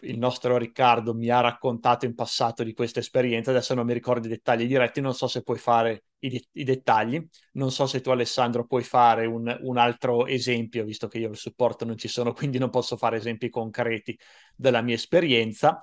il 0.00 0.18
nostro 0.18 0.58
Riccardo 0.58 1.14
mi 1.14 1.28
ha 1.30 1.40
raccontato 1.40 2.04
in 2.04 2.14
passato 2.14 2.62
di 2.62 2.72
questa 2.74 3.00
esperienza, 3.00 3.50
adesso 3.50 3.74
non 3.74 3.86
mi 3.86 3.92
ricordo 3.92 4.26
i 4.26 4.30
dettagli 4.30 4.66
diretti, 4.66 5.00
non 5.00 5.14
so 5.14 5.26
se 5.26 5.42
puoi 5.42 5.58
fare 5.58 6.04
i, 6.20 6.44
i 6.52 6.64
dettagli, 6.64 7.26
non 7.52 7.70
so 7.70 7.86
se 7.86 8.00
tu 8.00 8.10
Alessandro 8.10 8.66
puoi 8.66 8.82
fare 8.82 9.26
un, 9.26 9.56
un, 9.62 9.76
altro 9.78 10.26
esempio, 10.26 10.84
visto 10.84 11.08
che 11.08 11.18
io 11.18 11.30
il 11.30 11.36
supporto 11.36 11.84
non 11.84 11.96
ci 11.96 12.08
sono, 12.08 12.32
quindi 12.34 12.58
non 12.58 12.70
posso 12.70 12.96
fare 12.96 13.16
esempi 13.16 13.48
concreti 13.48 14.18
della 14.54 14.82
mia 14.82 14.94
esperienza, 14.94 15.78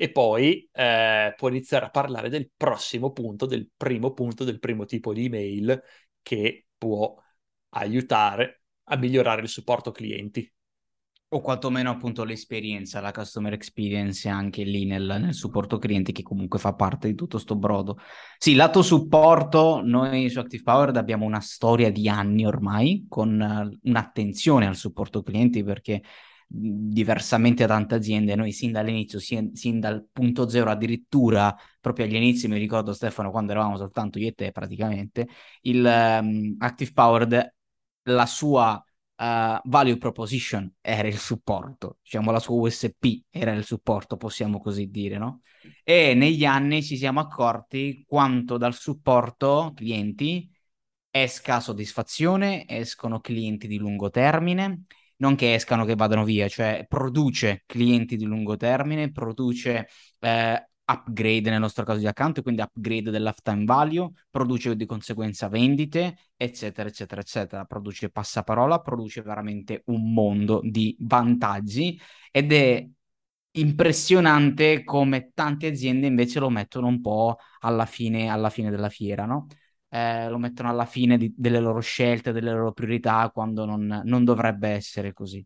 e 0.00 0.12
poi 0.12 0.68
eh, 0.72 1.34
puoi 1.36 1.50
iniziare 1.50 1.86
a 1.86 1.90
parlare 1.90 2.28
del 2.28 2.50
prossimo 2.56 3.10
punto, 3.10 3.46
del 3.46 3.68
primo 3.76 4.12
punto, 4.12 4.44
del 4.44 4.60
primo 4.60 4.84
tipo 4.84 5.12
di 5.12 5.24
email 5.24 5.82
che 6.22 6.66
può 6.78 7.16
aiutare 7.70 8.62
a 8.84 8.96
migliorare 8.96 9.42
il 9.42 9.48
supporto 9.48 9.90
clienti. 9.90 10.50
O 11.30 11.42
quantomeno 11.42 11.90
appunto 11.90 12.24
l'esperienza, 12.24 13.00
la 13.00 13.12
customer 13.12 13.52
experience 13.52 14.30
anche 14.30 14.62
lì 14.62 14.86
nel, 14.86 15.18
nel, 15.20 15.34
supporto 15.34 15.76
clienti 15.76 16.10
che 16.10 16.22
comunque 16.22 16.58
fa 16.58 16.72
parte 16.72 17.06
di 17.06 17.14
tutto 17.14 17.36
sto 17.36 17.54
brodo. 17.54 17.98
Sì, 18.38 18.54
lato 18.54 18.80
supporto, 18.80 19.82
noi 19.84 20.30
su 20.30 20.38
Active 20.38 20.62
Powered 20.62 20.96
abbiamo 20.96 21.26
una 21.26 21.40
storia 21.40 21.92
di 21.92 22.08
anni 22.08 22.46
ormai 22.46 23.04
con 23.10 23.38
uh, 23.38 23.88
un'attenzione 23.90 24.66
al 24.66 24.76
supporto 24.76 25.22
clienti 25.22 25.62
perché 25.62 26.02
diversamente 26.50 27.66
da 27.66 27.74
tante 27.74 27.96
aziende, 27.96 28.34
noi 28.34 28.52
sin 28.52 28.72
dall'inizio, 28.72 29.18
sin, 29.18 29.54
sin 29.54 29.80
dal 29.80 30.06
punto 30.10 30.48
zero 30.48 30.70
addirittura, 30.70 31.54
proprio 31.78 32.06
agli 32.06 32.14
inizi, 32.14 32.48
mi 32.48 32.56
ricordo 32.56 32.94
Stefano 32.94 33.30
quando 33.30 33.52
eravamo 33.52 33.76
soltanto 33.76 34.18
io 34.18 34.28
e 34.28 34.32
te 34.32 34.50
praticamente, 34.50 35.28
il 35.62 35.84
um, 35.84 36.56
Active 36.58 36.92
Powered, 36.94 37.54
la 38.04 38.24
sua 38.24 38.82
uh, 39.18 39.60
value 39.64 39.98
proposition 39.98 40.72
era 40.80 41.08
il 41.08 41.18
supporto, 41.18 41.98
diciamo 42.02 42.30
la 42.30 42.38
sua 42.40 42.54
USP 42.56 43.24
era 43.30 43.52
il 43.52 43.64
supporto, 43.64 44.16
possiamo 44.16 44.60
così 44.60 44.88
dire, 44.88 45.18
no? 45.18 45.42
E 45.84 46.14
negli 46.14 46.44
anni 46.44 46.82
ci 46.82 46.96
siamo 46.96 47.20
accorti 47.20 48.04
quanto 48.06 48.56
dal 48.56 48.74
supporto 48.74 49.72
clienti 49.74 50.50
esca 51.10 51.60
soddisfazione, 51.60 52.66
escono 52.66 53.20
clienti 53.20 53.66
di 53.66 53.78
lungo 53.78 54.10
termine, 54.10 54.84
non 55.16 55.34
che 55.34 55.54
escano, 55.54 55.84
che 55.84 55.96
vadano 55.96 56.24
via, 56.24 56.48
cioè 56.48 56.84
produce 56.88 57.64
clienti 57.66 58.16
di 58.16 58.24
lungo 58.24 58.56
termine, 58.56 59.10
produce 59.10 59.88
eh, 60.20 60.67
upgrade 60.90 61.50
nel 61.50 61.60
nostro 61.60 61.84
caso 61.84 61.98
di 61.98 62.06
account, 62.06 62.42
quindi 62.42 62.62
upgrade 62.62 63.10
del 63.10 63.22
lifetime 63.22 63.64
value, 63.64 64.10
produce 64.30 64.74
di 64.74 64.86
conseguenza 64.86 65.48
vendite, 65.48 66.16
eccetera, 66.36 66.88
eccetera, 66.88 67.20
eccetera. 67.20 67.64
Produce 67.64 68.10
passaparola, 68.10 68.80
produce 68.80 69.22
veramente 69.22 69.82
un 69.86 70.12
mondo 70.12 70.60
di 70.64 70.96
vantaggi 71.00 72.00
ed 72.30 72.52
è 72.52 72.88
impressionante 73.52 74.84
come 74.84 75.32
tante 75.34 75.66
aziende 75.66 76.06
invece 76.06 76.38
lo 76.38 76.48
mettono 76.50 76.86
un 76.86 77.00
po' 77.00 77.36
alla 77.60 77.86
fine, 77.86 78.28
alla 78.28 78.50
fine 78.50 78.70
della 78.70 78.88
fiera, 78.88 79.24
no? 79.24 79.46
Eh, 79.90 80.28
lo 80.28 80.38
mettono 80.38 80.68
alla 80.68 80.84
fine 80.84 81.16
di, 81.16 81.32
delle 81.36 81.60
loro 81.60 81.80
scelte, 81.80 82.32
delle 82.32 82.52
loro 82.52 82.72
priorità, 82.72 83.30
quando 83.32 83.64
non, 83.64 84.02
non 84.04 84.24
dovrebbe 84.24 84.68
essere 84.68 85.12
così 85.12 85.44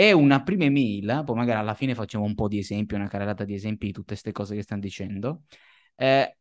è 0.00 0.12
una 0.12 0.42
prima 0.42 0.64
email, 0.64 1.24
poi 1.26 1.36
magari 1.36 1.58
alla 1.58 1.74
fine 1.74 1.94
facciamo 1.94 2.24
un 2.24 2.34
po' 2.34 2.48
di 2.48 2.56
esempi, 2.56 2.94
una 2.94 3.06
carrellata 3.06 3.44
di 3.44 3.52
esempi 3.52 3.84
di 3.84 3.92
tutte 3.92 4.12
queste 4.12 4.32
cose 4.32 4.54
che 4.54 4.62
stanno 4.62 4.80
dicendo. 4.80 5.42
Eh, 5.94 6.38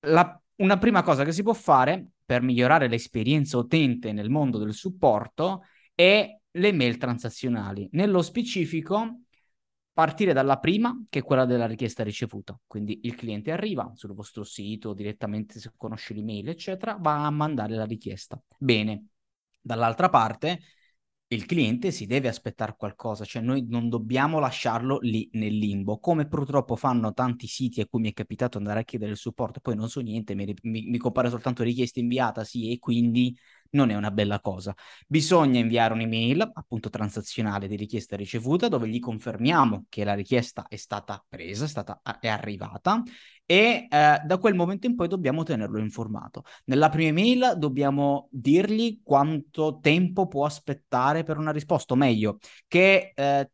la, 0.00 0.42
una 0.56 0.78
prima 0.78 1.04
cosa 1.04 1.22
che 1.22 1.30
si 1.30 1.44
può 1.44 1.52
fare 1.52 2.08
per 2.24 2.42
migliorare 2.42 2.88
l'esperienza 2.88 3.56
utente 3.56 4.10
nel 4.12 4.30
mondo 4.30 4.58
del 4.58 4.74
supporto 4.74 5.62
è 5.94 6.36
le 6.50 6.72
mail 6.72 6.96
transazionali. 6.96 7.88
Nello 7.92 8.20
specifico, 8.20 9.20
partire 9.92 10.32
dalla 10.32 10.58
prima, 10.58 11.00
che 11.08 11.20
è 11.20 11.22
quella 11.22 11.44
della 11.44 11.66
richiesta 11.66 12.02
ricevuta. 12.02 12.58
Quindi 12.66 12.98
il 13.04 13.14
cliente 13.14 13.52
arriva 13.52 13.92
sul 13.94 14.12
vostro 14.12 14.42
sito, 14.42 14.92
direttamente 14.92 15.60
se 15.60 15.70
conosce 15.76 16.14
l'email, 16.14 16.48
eccetera, 16.48 16.98
va 17.00 17.24
a 17.26 17.30
mandare 17.30 17.76
la 17.76 17.84
richiesta. 17.84 18.42
Bene. 18.58 19.06
Dall'altra 19.60 20.08
parte, 20.08 20.62
il 21.30 21.44
cliente 21.44 21.90
si 21.90 22.06
deve 22.06 22.28
aspettare 22.28 22.74
qualcosa, 22.76 23.24
cioè 23.24 23.42
noi 23.42 23.66
non 23.68 23.88
dobbiamo 23.90 24.38
lasciarlo 24.38 24.98
lì 25.02 25.28
nel 25.32 25.56
limbo, 25.56 25.98
come 25.98 26.26
purtroppo 26.26 26.74
fanno 26.74 27.12
tanti 27.12 27.46
siti 27.46 27.82
a 27.82 27.86
cui 27.86 28.00
mi 28.00 28.10
è 28.10 28.14
capitato 28.14 28.56
andare 28.56 28.80
a 28.80 28.84
chiedere 28.84 29.10
il 29.10 29.18
supporto, 29.18 29.60
poi 29.60 29.76
non 29.76 29.90
so 29.90 30.00
niente, 30.00 30.34
mi, 30.34 30.54
mi, 30.62 30.86
mi 30.86 30.98
compare 30.98 31.28
soltanto 31.28 31.62
richiesta 31.62 32.00
inviata, 32.00 32.44
sì, 32.44 32.72
e 32.72 32.78
quindi 32.78 33.36
non 33.70 33.90
è 33.90 33.94
una 33.94 34.10
bella 34.10 34.40
cosa. 34.40 34.74
Bisogna 35.06 35.58
inviare 35.60 35.92
un'email, 35.92 36.50
appunto 36.54 36.88
transazionale 36.88 37.68
di 37.68 37.76
richiesta 37.76 38.16
ricevuta, 38.16 38.68
dove 38.68 38.88
gli 38.88 38.98
confermiamo 38.98 39.84
che 39.90 40.04
la 40.04 40.14
richiesta 40.14 40.66
è 40.66 40.76
stata 40.76 41.22
presa, 41.28 41.66
è, 41.66 41.68
stata, 41.68 42.00
è 42.20 42.28
arrivata 42.28 43.02
e 43.50 43.86
eh, 43.90 44.20
da 44.26 44.38
quel 44.38 44.54
momento 44.54 44.86
in 44.86 44.94
poi 44.94 45.08
dobbiamo 45.08 45.42
tenerlo 45.42 45.78
informato. 45.78 46.42
Nella 46.66 46.90
prima 46.90 47.08
email 47.08 47.54
dobbiamo 47.56 48.28
dirgli 48.30 49.00
quanto 49.02 49.78
tempo 49.80 50.28
può 50.28 50.44
aspettare 50.44 51.22
per 51.22 51.38
una 51.38 51.50
risposta, 51.50 51.94
o 51.94 51.96
meglio, 51.96 52.38
che 52.66 53.12
eh, 53.14 53.50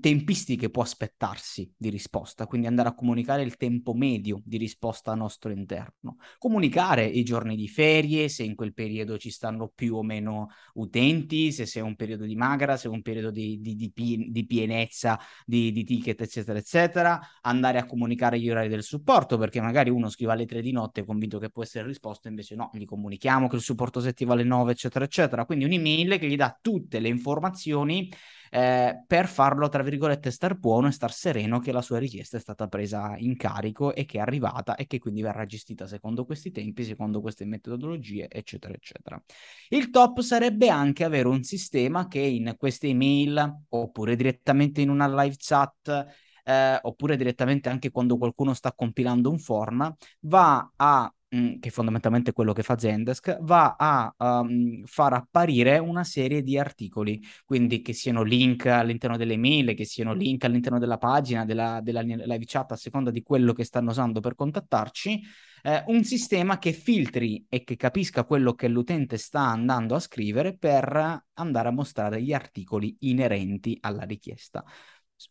tempistiche 0.00 0.70
può 0.70 0.82
aspettarsi 0.82 1.72
di 1.76 1.88
risposta, 1.88 2.46
quindi 2.46 2.66
andare 2.66 2.88
a 2.88 2.94
comunicare 2.94 3.42
il 3.42 3.56
tempo 3.56 3.94
medio 3.94 4.40
di 4.44 4.56
risposta 4.56 5.12
al 5.12 5.18
nostro 5.18 5.50
interno, 5.50 6.16
comunicare 6.38 7.04
i 7.04 7.22
giorni 7.22 7.56
di 7.56 7.68
ferie, 7.68 8.28
se 8.28 8.42
in 8.42 8.54
quel 8.54 8.74
periodo 8.74 9.16
ci 9.18 9.30
stanno 9.30 9.70
più 9.74 9.96
o 9.96 10.02
meno 10.02 10.48
utenti, 10.74 11.52
se 11.52 11.66
è 11.72 11.82
un 11.82 11.96
periodo 11.96 12.24
di 12.24 12.36
magra, 12.36 12.76
se 12.76 12.88
è 12.88 12.90
un 12.90 13.02
periodo 13.02 13.30
di, 13.30 13.60
di, 13.60 13.76
di, 13.76 14.30
di 14.30 14.46
pienezza 14.46 15.18
di, 15.44 15.72
ticket, 15.84 16.20
eccetera, 16.20 16.58
eccetera, 16.58 17.20
andare 17.42 17.78
a 17.78 17.86
comunicare 17.86 18.38
gli 18.38 18.50
orari 18.50 18.68
del 18.68 18.82
supporto, 18.82 19.38
perché 19.38 19.60
magari 19.60 19.90
uno 19.90 20.08
scrive 20.10 20.32
alle 20.32 20.46
tre 20.46 20.60
di 20.60 20.72
notte 20.72 21.04
convinto 21.04 21.38
che 21.38 21.50
può 21.50 21.62
essere 21.62 21.86
risposto, 21.86 22.28
invece 22.28 22.54
no, 22.54 22.70
gli 22.74 22.84
comunichiamo 22.84 23.48
che 23.48 23.56
il 23.56 23.62
supporto 23.62 24.00
si 24.00 24.08
attiva 24.08 24.34
alle 24.34 24.44
9, 24.44 24.72
eccetera, 24.72 25.04
eccetera, 25.04 25.44
quindi 25.44 25.64
un'email 25.64 26.18
che 26.18 26.28
gli 26.28 26.36
dà 26.36 26.56
tutte 26.60 27.00
le 27.00 27.08
informazioni 27.08 28.10
eh, 28.50 29.02
per 29.06 29.26
farlo, 29.26 29.68
tra 29.68 29.82
virgolette, 29.82 30.30
star 30.30 30.56
buono 30.56 30.88
e 30.88 30.92
star 30.92 31.12
sereno 31.12 31.58
che 31.58 31.72
la 31.72 31.82
sua 31.82 31.98
richiesta 31.98 32.36
è 32.36 32.40
stata 32.40 32.68
presa 32.68 33.14
in 33.18 33.36
carico 33.36 33.94
e 33.94 34.04
che 34.04 34.18
è 34.18 34.20
arrivata 34.20 34.74
e 34.74 34.86
che 34.86 34.98
quindi 34.98 35.22
verrà 35.22 35.46
gestita 35.46 35.86
secondo 35.86 36.24
questi 36.24 36.50
tempi, 36.50 36.84
secondo 36.84 37.20
queste 37.20 37.44
metodologie, 37.44 38.28
eccetera, 38.28 38.74
eccetera. 38.74 39.22
Il 39.68 39.90
top 39.90 40.20
sarebbe 40.20 40.68
anche 40.68 41.04
avere 41.04 41.28
un 41.28 41.42
sistema 41.42 42.06
che 42.06 42.20
in 42.20 42.54
queste 42.58 42.88
email 42.88 43.64
oppure 43.68 44.16
direttamente 44.16 44.80
in 44.80 44.90
una 44.90 45.06
live 45.22 45.36
chat 45.38 46.06
eh, 46.48 46.78
oppure 46.80 47.16
direttamente 47.16 47.68
anche 47.68 47.90
quando 47.90 48.16
qualcuno 48.16 48.54
sta 48.54 48.72
compilando 48.72 49.30
un 49.30 49.38
form, 49.38 49.94
va 50.20 50.72
a 50.76 51.12
Mm, 51.36 51.58
che 51.58 51.68
fondamentalmente 51.68 52.30
è 52.30 52.32
quello 52.32 52.54
che 52.54 52.62
fa 52.62 52.78
Zendesk, 52.78 53.36
va 53.42 53.76
a 53.78 54.14
um, 54.16 54.82
far 54.86 55.12
apparire 55.12 55.76
una 55.76 56.02
serie 56.02 56.42
di 56.42 56.58
articoli, 56.58 57.22
quindi 57.44 57.82
che 57.82 57.92
siano 57.92 58.22
link 58.22 58.64
all'interno 58.64 59.18
delle 59.18 59.36
mail, 59.36 59.74
che 59.74 59.84
siano 59.84 60.14
link 60.14 60.44
all'interno 60.44 60.78
della 60.78 60.96
pagina, 60.96 61.44
della, 61.44 61.80
della 61.82 62.00
live 62.00 62.44
chat, 62.46 62.72
a 62.72 62.76
seconda 62.76 63.10
di 63.10 63.22
quello 63.22 63.52
che 63.52 63.64
stanno 63.64 63.90
usando 63.90 64.20
per 64.20 64.34
contattarci, 64.36 65.20
eh, 65.64 65.84
un 65.88 66.02
sistema 66.02 66.56
che 66.58 66.72
filtri 66.72 67.44
e 67.46 67.62
che 67.62 67.76
capisca 67.76 68.24
quello 68.24 68.54
che 68.54 68.68
l'utente 68.68 69.18
sta 69.18 69.40
andando 69.40 69.94
a 69.96 70.00
scrivere 70.00 70.56
per 70.56 71.24
andare 71.34 71.68
a 71.68 71.72
mostrare 71.72 72.22
gli 72.22 72.32
articoli 72.32 72.96
inerenti 73.00 73.76
alla 73.82 74.04
richiesta 74.04 74.64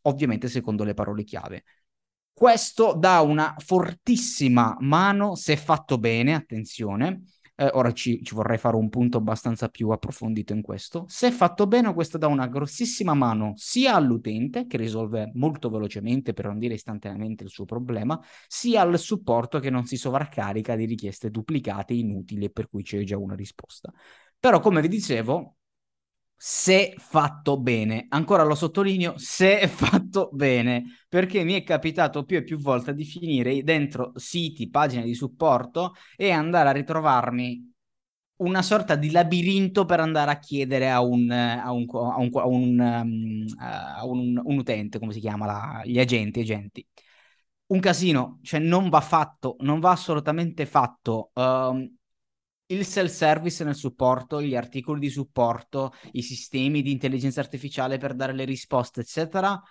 ovviamente 0.01 0.47
secondo 0.49 0.83
le 0.83 0.93
parole 0.93 1.23
chiave. 1.23 1.63
Questo 2.37 2.93
dà 2.93 3.21
una 3.21 3.55
fortissima 3.57 4.77
mano 4.81 5.33
se 5.33 5.57
fatto 5.57 5.97
bene, 5.97 6.35
attenzione. 6.35 7.23
Eh, 7.55 7.67
ora 7.73 7.91
ci, 7.93 8.23
ci, 8.23 8.35
vorrei 8.35 8.59
fare 8.59 8.75
un 8.75 8.89
punto 8.89 9.17
abbastanza 9.17 9.69
più 9.69 9.89
approfondito 9.89 10.53
in 10.53 10.61
questo. 10.61 11.05
Se 11.07 11.31
fatto 11.31 11.65
bene, 11.65 11.91
questo 11.95 12.19
dà 12.19 12.27
una 12.27 12.45
grossissima 12.45 13.15
mano 13.15 13.53
sia 13.55 13.95
all'utente, 13.95 14.67
che 14.67 14.77
risolve 14.77 15.31
molto 15.33 15.71
velocemente, 15.71 16.33
per 16.33 16.45
non 16.45 16.59
dire 16.59 16.75
istantaneamente, 16.75 17.43
il 17.43 17.49
suo 17.49 17.65
problema, 17.65 18.21
sia 18.45 18.81
al 18.81 18.99
supporto 18.99 19.57
che 19.57 19.71
non 19.71 19.87
si 19.87 19.97
sovraccarica 19.97 20.75
di 20.75 20.85
richieste 20.85 21.31
duplicate, 21.31 21.95
inutili 21.95 22.51
per 22.51 22.69
cui 22.69 22.83
c'è 22.83 23.01
già 23.01 23.17
una 23.17 23.33
risposta. 23.33 23.91
Però, 24.39 24.59
come 24.59 24.81
vi 24.81 24.89
dicevo, 24.89 25.56
se 26.37 26.93
fatto 26.97 27.59
bene. 27.59 28.05
Ancora 28.09 28.43
lo 28.43 28.55
sottolineo, 28.55 29.17
se 29.17 29.67
fatto 29.67 30.29
bene, 30.31 30.83
perché 31.09 31.43
mi 31.43 31.53
è 31.53 31.63
capitato 31.63 32.23
più 32.23 32.37
e 32.37 32.43
più 32.43 32.59
volte 32.59 32.93
di 32.93 33.03
finire 33.03 33.63
dentro 33.63 34.11
siti, 34.15 34.69
pagine 34.69 35.03
di 35.03 35.15
supporto 35.15 35.93
e 36.15 36.29
andare 36.31 36.69
a 36.69 36.73
ritrovarmi 36.73 37.73
una 38.37 38.61
sorta 38.61 38.95
di 38.95 39.09
labirinto 39.09 39.85
per 39.85 39.99
andare 39.99 40.29
a 40.31 40.37
chiedere 40.37 40.91
a 40.91 41.01
un, 41.01 41.31
a 41.31 41.71
un, 41.71 41.85
a 41.89 42.17
un, 42.19 42.29
a 42.33 42.45
un, 42.45 42.79
um, 42.79 43.45
a 43.57 44.05
un, 44.05 44.39
un 44.43 44.57
utente, 44.57 44.99
come 44.99 45.13
si 45.13 45.19
chiama, 45.19 45.45
la, 45.47 45.81
gli 45.83 45.99
agenti, 45.99 46.41
agenti. 46.41 46.85
Un 47.67 47.79
casino, 47.79 48.39
cioè 48.43 48.59
non 48.59 48.89
va 48.89 49.01
fatto, 49.01 49.55
non 49.59 49.79
va 49.79 49.91
assolutamente 49.91 50.65
fatto. 50.65 51.31
Um, 51.33 51.96
il 52.67 52.85
self-service 52.85 53.63
nel 53.63 53.75
supporto, 53.75 54.41
gli 54.41 54.55
articoli 54.55 54.99
di 54.99 55.09
supporto, 55.09 55.93
i 56.13 56.21
sistemi 56.21 56.81
di 56.81 56.91
intelligenza 56.91 57.39
artificiale 57.39 57.97
per 57.97 58.13
dare 58.13 58.33
le 58.33 58.45
risposte, 58.45 59.01
eccetera, 59.01 59.61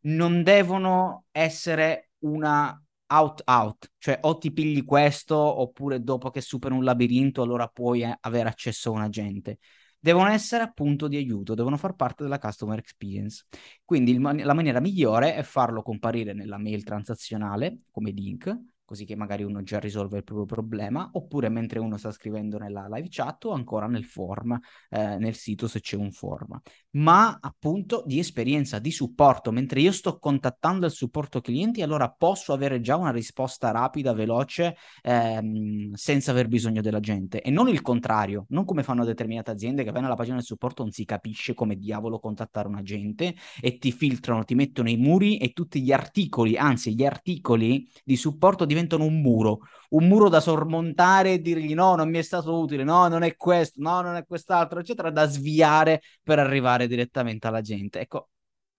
non 0.00 0.42
devono 0.42 1.24
essere 1.30 2.10
una 2.20 2.76
out-out, 3.06 3.92
cioè 3.98 4.18
o 4.22 4.38
ti 4.38 4.52
pigli 4.52 4.84
questo 4.84 5.36
oppure 5.36 6.02
dopo 6.02 6.30
che 6.30 6.40
superi 6.40 6.74
un 6.74 6.84
labirinto 6.84 7.42
allora 7.42 7.66
puoi 7.68 8.02
eh, 8.02 8.16
avere 8.20 8.48
accesso 8.48 8.90
a 8.90 8.92
un 8.92 9.02
agente. 9.02 9.58
Devono 9.98 10.30
essere 10.30 10.64
appunto 10.64 11.08
di 11.08 11.16
aiuto, 11.16 11.54
devono 11.54 11.76
far 11.76 11.94
parte 11.94 12.22
della 12.24 12.38
customer 12.38 12.78
experience. 12.78 13.44
Quindi 13.84 14.18
man- 14.18 14.38
la 14.38 14.54
maniera 14.54 14.80
migliore 14.80 15.34
è 15.34 15.42
farlo 15.42 15.82
comparire 15.82 16.32
nella 16.32 16.58
mail 16.58 16.82
transazionale 16.82 17.82
come 17.90 18.10
link, 18.10 18.52
così 18.92 19.06
che 19.06 19.16
magari 19.16 19.42
uno 19.42 19.62
già 19.62 19.80
risolve 19.80 20.18
il 20.18 20.22
proprio 20.22 20.44
problema, 20.44 21.08
oppure 21.14 21.48
mentre 21.48 21.78
uno 21.78 21.96
sta 21.96 22.10
scrivendo 22.10 22.58
nella 22.58 22.86
live 22.90 23.08
chat 23.08 23.46
o 23.46 23.52
ancora 23.52 23.86
nel 23.86 24.04
form, 24.04 24.58
eh, 24.90 25.16
nel 25.16 25.34
sito 25.34 25.66
se 25.66 25.80
c'è 25.80 25.96
un 25.96 26.12
form. 26.12 26.60
Ma 26.90 27.38
appunto 27.40 28.02
di 28.06 28.18
esperienza, 28.18 28.78
di 28.78 28.90
supporto, 28.90 29.50
mentre 29.50 29.80
io 29.80 29.92
sto 29.92 30.18
contattando 30.18 30.84
il 30.84 30.92
supporto 30.92 31.40
clienti, 31.40 31.80
allora 31.80 32.10
posso 32.10 32.52
avere 32.52 32.82
già 32.82 32.96
una 32.96 33.10
risposta 33.10 33.70
rapida, 33.70 34.12
veloce, 34.12 34.76
ehm, 35.00 35.94
senza 35.94 36.32
aver 36.32 36.48
bisogno 36.48 36.82
della 36.82 37.00
gente. 37.00 37.40
E 37.40 37.50
non 37.50 37.68
il 37.70 37.80
contrario, 37.80 38.44
non 38.50 38.66
come 38.66 38.82
fanno 38.82 39.06
determinate 39.06 39.52
aziende 39.52 39.84
che 39.84 39.90
vanno 39.90 40.04
alla 40.04 40.16
pagina 40.16 40.36
del 40.36 40.44
supporto, 40.44 40.82
non 40.82 40.92
si 40.92 41.06
capisce 41.06 41.54
come 41.54 41.76
diavolo 41.76 42.18
contattare 42.18 42.68
un 42.68 42.74
agente 42.74 43.36
e 43.58 43.78
ti 43.78 43.90
filtrano, 43.90 44.44
ti 44.44 44.54
mettono 44.54 44.90
i 44.90 44.98
muri 44.98 45.38
e 45.38 45.52
tutti 45.54 45.80
gli 45.80 45.92
articoli, 45.92 46.58
anzi 46.58 46.94
gli 46.94 47.06
articoli 47.06 47.88
di 48.04 48.16
supporto 48.16 48.66
diventano 48.66 48.80
diventano 48.82 49.04
un 49.04 49.20
muro, 49.20 49.60
un 49.90 50.06
muro 50.06 50.28
da 50.28 50.40
sormontare 50.40 51.34
e 51.34 51.40
dirgli 51.40 51.74
no, 51.74 51.94
non 51.94 52.08
mi 52.08 52.18
è 52.18 52.22
stato 52.22 52.58
utile, 52.58 52.84
no, 52.84 53.08
non 53.08 53.22
è 53.22 53.36
questo, 53.36 53.80
no, 53.80 54.00
non 54.00 54.16
è 54.16 54.24
quest'altro, 54.26 54.80
eccetera, 54.80 55.10
da 55.10 55.26
sviare 55.26 56.02
per 56.22 56.38
arrivare 56.38 56.86
direttamente 56.86 57.46
alla 57.46 57.60
gente. 57.60 58.00
Ecco, 58.00 58.30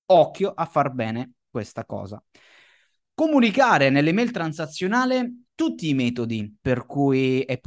occhio 0.08 0.52
a 0.54 0.66
far 0.66 0.92
bene 0.92 1.34
questa 1.50 1.86
cosa. 1.86 2.22
Comunicare 3.14 3.90
nell'email 3.90 4.32
transazionale 4.32 5.44
tutti 5.56 5.90
i 5.90 5.94
metodi 5.94 6.56
per 6.60 6.86
cui 6.86 7.42
è 7.42 7.60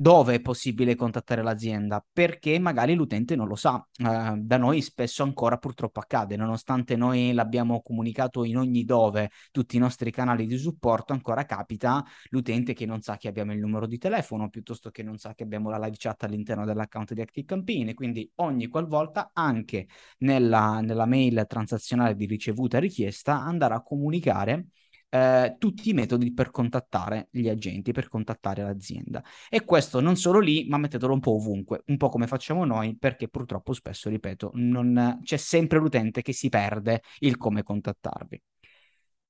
dove 0.00 0.36
è 0.36 0.40
possibile 0.40 0.94
contattare 0.94 1.42
l'azienda, 1.42 2.02
perché 2.10 2.58
magari 2.58 2.94
l'utente 2.94 3.36
non 3.36 3.46
lo 3.46 3.54
sa. 3.54 3.86
Uh, 3.98 4.34
da 4.38 4.56
noi 4.56 4.80
spesso 4.80 5.22
ancora 5.22 5.58
purtroppo 5.58 6.00
accade, 6.00 6.36
nonostante 6.36 6.96
noi 6.96 7.34
l'abbiamo 7.34 7.82
comunicato 7.82 8.44
in 8.44 8.56
ogni 8.56 8.84
dove, 8.84 9.30
tutti 9.50 9.76
i 9.76 9.78
nostri 9.78 10.10
canali 10.10 10.46
di 10.46 10.56
supporto, 10.56 11.12
ancora 11.12 11.44
capita 11.44 12.02
l'utente 12.30 12.72
che 12.72 12.86
non 12.86 13.02
sa 13.02 13.18
che 13.18 13.28
abbiamo 13.28 13.52
il 13.52 13.58
numero 13.58 13.86
di 13.86 13.98
telefono, 13.98 14.48
piuttosto 14.48 14.90
che 14.90 15.02
non 15.02 15.18
sa 15.18 15.34
che 15.34 15.42
abbiamo 15.42 15.68
la 15.68 15.76
live 15.76 15.96
chat 15.98 16.22
all'interno 16.22 16.64
dell'account 16.64 17.12
di 17.12 17.20
Active 17.20 17.46
Campaign, 17.46 17.92
quindi 17.92 18.30
ogni 18.36 18.68
qualvolta 18.68 19.32
anche 19.34 19.86
nella, 20.20 20.80
nella 20.80 21.04
mail 21.04 21.44
transazionale 21.46 22.14
di 22.14 22.24
ricevuta 22.24 22.78
richiesta 22.78 23.38
andare 23.38 23.74
a 23.74 23.82
comunicare 23.82 24.68
eh, 25.10 25.56
tutti 25.58 25.90
i 25.90 25.92
metodi 25.92 26.32
per 26.32 26.50
contattare 26.50 27.28
gli 27.30 27.48
agenti, 27.48 27.92
per 27.92 28.08
contattare 28.08 28.62
l'azienda. 28.62 29.22
E 29.48 29.64
questo 29.64 30.00
non 30.00 30.16
solo 30.16 30.38
lì, 30.38 30.66
ma 30.68 30.78
mettetelo 30.78 31.12
un 31.12 31.20
po' 31.20 31.34
ovunque, 31.34 31.82
un 31.86 31.96
po' 31.96 32.08
come 32.08 32.26
facciamo 32.26 32.64
noi, 32.64 32.96
perché 32.96 33.28
purtroppo 33.28 33.72
spesso, 33.72 34.08
ripeto, 34.08 34.52
non... 34.54 35.20
c'è 35.22 35.36
sempre 35.36 35.78
l'utente 35.78 36.22
che 36.22 36.32
si 36.32 36.48
perde 36.48 37.02
il 37.20 37.36
come 37.36 37.62
contattarvi. 37.62 38.40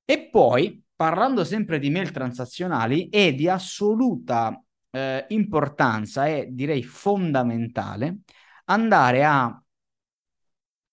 E 0.05 0.29
poi, 0.31 0.83
parlando 0.95 1.45
sempre 1.45 1.79
di 1.79 1.91
mail 1.91 2.11
transazionali, 2.11 3.09
è 3.09 3.33
di 3.35 3.49
assoluta 3.49 4.63
eh, 4.91 5.25
importanza 5.29 6.27
e 6.27 6.49
direi 6.51 6.83
fondamentale 6.83 8.19
andare 8.65 9.25
a 9.25 9.63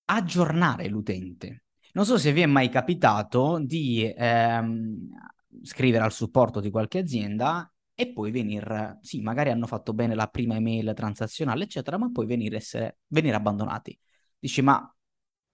aggiornare 0.05 0.87
l'utente. 0.87 1.63
Non 1.93 2.05
so 2.05 2.17
se 2.17 2.31
vi 2.31 2.41
è 2.41 2.45
mai 2.45 2.69
capitato 2.69 3.59
di 3.59 4.13
ehm, 4.15 5.09
scrivere 5.63 6.03
al 6.03 6.11
supporto 6.11 6.59
di 6.59 6.69
qualche 6.69 6.99
azienda 6.99 7.71
e 7.93 8.11
poi 8.13 8.29
venire, 8.31 8.99
sì, 9.01 9.21
magari 9.21 9.49
hanno 9.49 9.65
fatto 9.65 9.93
bene 9.93 10.13
la 10.13 10.27
prima 10.27 10.55
email 10.55 10.93
transazionale, 10.93 11.63
eccetera, 11.63 11.97
ma 11.97 12.11
poi 12.11 12.27
venire, 12.27 12.57
essere, 12.57 12.99
venire 13.07 13.35
abbandonati. 13.35 13.97
Dici, 14.37 14.61
ma 14.61 14.91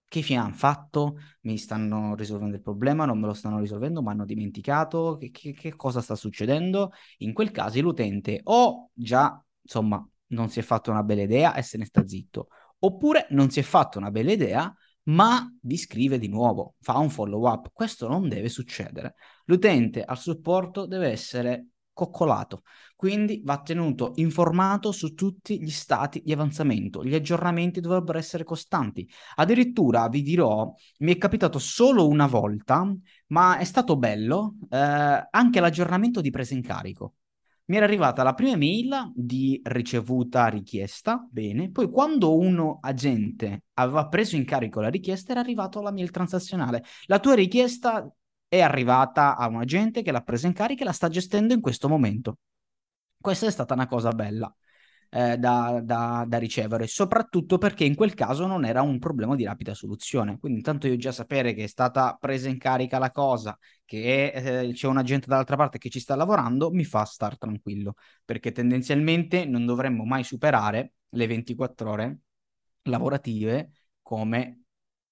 che 0.08 0.22
fine 0.22 0.40
hanno 0.40 0.54
fatto? 0.54 1.18
Mi 1.42 1.58
stanno 1.58 2.16
risolvendo 2.16 2.56
il 2.56 2.62
problema, 2.62 3.06
non 3.06 3.20
me 3.20 3.28
lo 3.28 3.34
stanno 3.34 3.60
risolvendo, 3.60 4.02
mi 4.02 4.10
hanno 4.10 4.26
dimenticato, 4.26 5.18
che, 5.18 5.32
che, 5.32 5.54
che 5.54 5.76
cosa 5.76 6.02
sta 6.02 6.16
succedendo? 6.16 6.92
In 7.20 7.34
quel 7.34 7.52
caso 7.52 7.80
l'utente 7.82 8.42
o 8.44 8.90
già, 8.94 9.42
insomma, 9.62 10.06
non 10.28 10.50
si 10.50 10.60
è 10.60 10.64
fatto 10.64 10.92
una 10.92 11.04
bella 11.04 11.22
idea 11.22 11.56
e 11.56 11.62
se 11.62 11.78
ne 11.78 11.86
sta 11.86 12.06
zitto, 12.06 12.50
oppure 12.80 13.28
non 13.30 13.50
si 13.50 13.60
è 13.60 13.64
fatto 13.64 13.98
una 13.98 14.12
bella 14.12 14.34
idea 14.34 14.76
ma 15.04 15.52
vi 15.62 15.78
scrive 15.78 16.18
di 16.18 16.28
nuovo, 16.28 16.76
fa 16.82 16.98
un 16.98 17.10
follow 17.10 17.48
up. 17.50 17.70
Questo 17.74 18.08
non 18.08 18.30
deve 18.30 18.50
succedere. 18.50 19.16
L'utente 19.46 20.04
al 20.04 20.18
supporto 20.18 20.86
deve 20.86 21.10
essere 21.10 21.68
coccolato, 21.94 22.64
quindi 22.96 23.42
va 23.44 23.62
tenuto 23.62 24.14
informato 24.16 24.92
su 24.92 25.14
tutti 25.14 25.62
gli 25.62 25.70
stati 25.70 26.22
di 26.24 26.34
avanzamento. 26.34 27.04
Gli 27.04 27.14
aggiornamenti 27.14 27.82
dovrebbero 27.82 28.18
essere 28.18 28.44
costanti. 28.44 29.08
Addirittura 29.36 30.08
vi 30.08 30.24
dirò, 30.24 30.74
mi 31.00 31.14
è 31.14 31.18
capitato 31.18 31.60
solo 31.60 32.08
una 32.08 32.28
volta, 32.28 32.92
ma 33.28 33.58
è 33.58 33.64
stato 33.64 33.98
bello, 33.98 34.56
eh, 34.70 34.78
anche 35.30 35.60
l'aggiornamento 35.60 36.20
di 36.22 36.32
presa 36.32 36.54
in 36.54 36.62
carico 36.64 37.16
mi 37.66 37.78
era 37.78 37.86
arrivata 37.86 38.24
la 38.24 38.34
prima 38.34 38.58
mail 38.58 39.12
di 39.16 39.60
ricevuta 39.64 40.48
richiesta, 40.48 41.26
bene, 41.30 41.72
poi 41.72 41.90
quando 41.90 42.38
un 42.38 42.78
agente 42.82 43.64
aveva 43.74 44.08
preso 44.08 44.36
in 44.36 44.46
carico 44.46 44.82
la 44.82 44.90
richiesta 44.90 45.32
era 45.32 45.40
arrivato 45.42 45.82
la 45.82 45.92
mail 45.92 46.12
transazionale. 46.12 46.84
La 47.06 47.20
tua 47.20 47.36
richiesta 47.36 48.12
è 48.48 48.62
arrivata 48.62 49.38
a 49.38 49.48
un 49.48 49.62
agente 49.62 50.02
che 50.02 50.12
l'ha 50.12 50.22
presa 50.22 50.48
in 50.48 50.54
carico 50.54 50.82
e 50.82 50.86
la 50.86 50.92
sta 50.92 51.08
gestendo 51.08 51.54
in 51.54 51.62
questo 51.62 51.88
momento. 51.88 52.38
Questa 53.20 53.48
è 53.48 53.52
stata 53.52 53.74
una 53.74 53.88
cosa 53.88 54.12
bella 54.12 54.54
eh, 55.14 55.38
da, 55.38 55.80
da, 55.84 56.26
da, 56.28 56.38
ricevere, 56.40 56.88
soprattutto 56.88 57.60
perché 57.60 57.84
in 57.84 57.94
quel 57.94 58.16
caso 58.16 58.48
non 58.48 58.66
era 58.66 58.82
un 58.82 58.98
problema 58.98 59.36
di 59.36 59.44
rapida 59.44 59.76
soluzione. 59.76 60.40
Quindi 60.40 60.58
intanto 60.60 60.88
io 60.88 60.98
già 60.98 61.12
sapere 61.12 61.54
che 61.54 61.66
è 61.66 61.68
stata 61.68 62.18
presa 62.20 62.50
in 62.50 62.58
carica 62.58 62.98
la 62.98 63.12
cosa, 63.12 63.58
che 63.86 64.32
eh, 64.34 64.74
c'è 64.74 64.88
un 64.88 64.98
agente 64.98 65.28
dall'altra 65.28 65.56
parte 65.56 65.78
che 65.78 65.90
ci 65.90 66.00
sta 66.00 66.16
lavorando, 66.16 66.72
mi 66.72 66.84
fa 66.84 67.06
star 67.06 67.38
tranquillo, 67.38 67.94
perché 68.26 68.52
tendenzialmente 68.52 69.46
non 69.46 69.66
dovremmo 69.68 70.04
mai 70.04 70.24
superare 70.24 70.94
le 71.10 71.28
24 71.28 71.92
ore 71.92 72.20
lavorative 72.84 73.72
come 74.02 74.63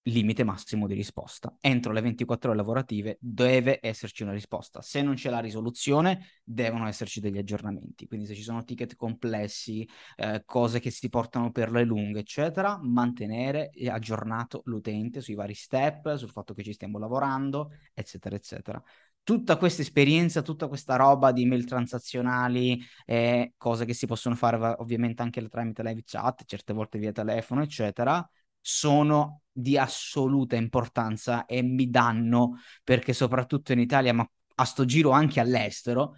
limite 0.03 0.43
massimo 0.43 0.87
di 0.87 0.93
risposta. 0.93 1.55
Entro 1.59 1.93
le 1.93 2.01
24 2.01 2.49
ore 2.49 2.57
lavorative 2.57 3.17
deve 3.19 3.79
esserci 3.81 4.23
una 4.23 4.31
risposta. 4.31 4.81
Se 4.81 5.01
non 5.01 5.15
c'è 5.15 5.29
la 5.29 5.39
risoluzione, 5.39 6.27
devono 6.43 6.87
esserci 6.87 7.19
degli 7.19 7.37
aggiornamenti. 7.37 8.07
Quindi 8.07 8.25
se 8.25 8.33
ci 8.33 8.41
sono 8.41 8.63
ticket 8.63 8.95
complessi, 8.95 9.87
eh, 10.15 10.43
cose 10.45 10.79
che 10.79 10.89
si 10.89 11.09
portano 11.09 11.51
per 11.51 11.71
le 11.71 11.83
lunghe, 11.83 12.19
eccetera, 12.19 12.79
mantenere 12.81 13.69
aggiornato 13.89 14.61
l'utente 14.65 15.21
sui 15.21 15.35
vari 15.35 15.53
step, 15.53 16.15
sul 16.15 16.31
fatto 16.31 16.53
che 16.53 16.63
ci 16.63 16.73
stiamo 16.73 16.97
lavorando, 16.97 17.71
eccetera, 17.93 18.35
eccetera. 18.35 18.81
Tutta 19.23 19.57
questa 19.57 19.83
esperienza, 19.83 20.41
tutta 20.41 20.67
questa 20.67 20.95
roba 20.95 21.31
di 21.31 21.45
mail 21.45 21.65
transazionali, 21.65 22.81
eh, 23.05 23.53
cose 23.55 23.85
che 23.85 23.93
si 23.93 24.07
possono 24.07 24.33
fare 24.33 24.57
ovviamente 24.79 25.21
anche 25.21 25.47
tramite 25.47 25.83
live 25.83 26.01
chat, 26.03 26.43
certe 26.45 26.73
volte 26.73 26.97
via 26.97 27.11
telefono, 27.11 27.61
eccetera, 27.61 28.27
sono 28.61 29.41
di 29.51 29.77
assoluta 29.77 30.55
importanza 30.55 31.45
e 31.45 31.61
mi 31.61 31.89
danno, 31.89 32.59
perché 32.83 33.13
soprattutto 33.13 33.73
in 33.73 33.79
Italia, 33.79 34.13
ma 34.13 34.29
a 34.55 34.65
sto 34.65 34.85
giro 34.85 35.11
anche 35.11 35.39
all'estero, 35.39 36.15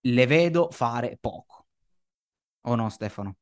le 0.00 0.26
vedo 0.26 0.70
fare 0.70 1.18
poco. 1.20 1.66
O 2.62 2.74
no, 2.76 2.88
Stefano? 2.88 3.36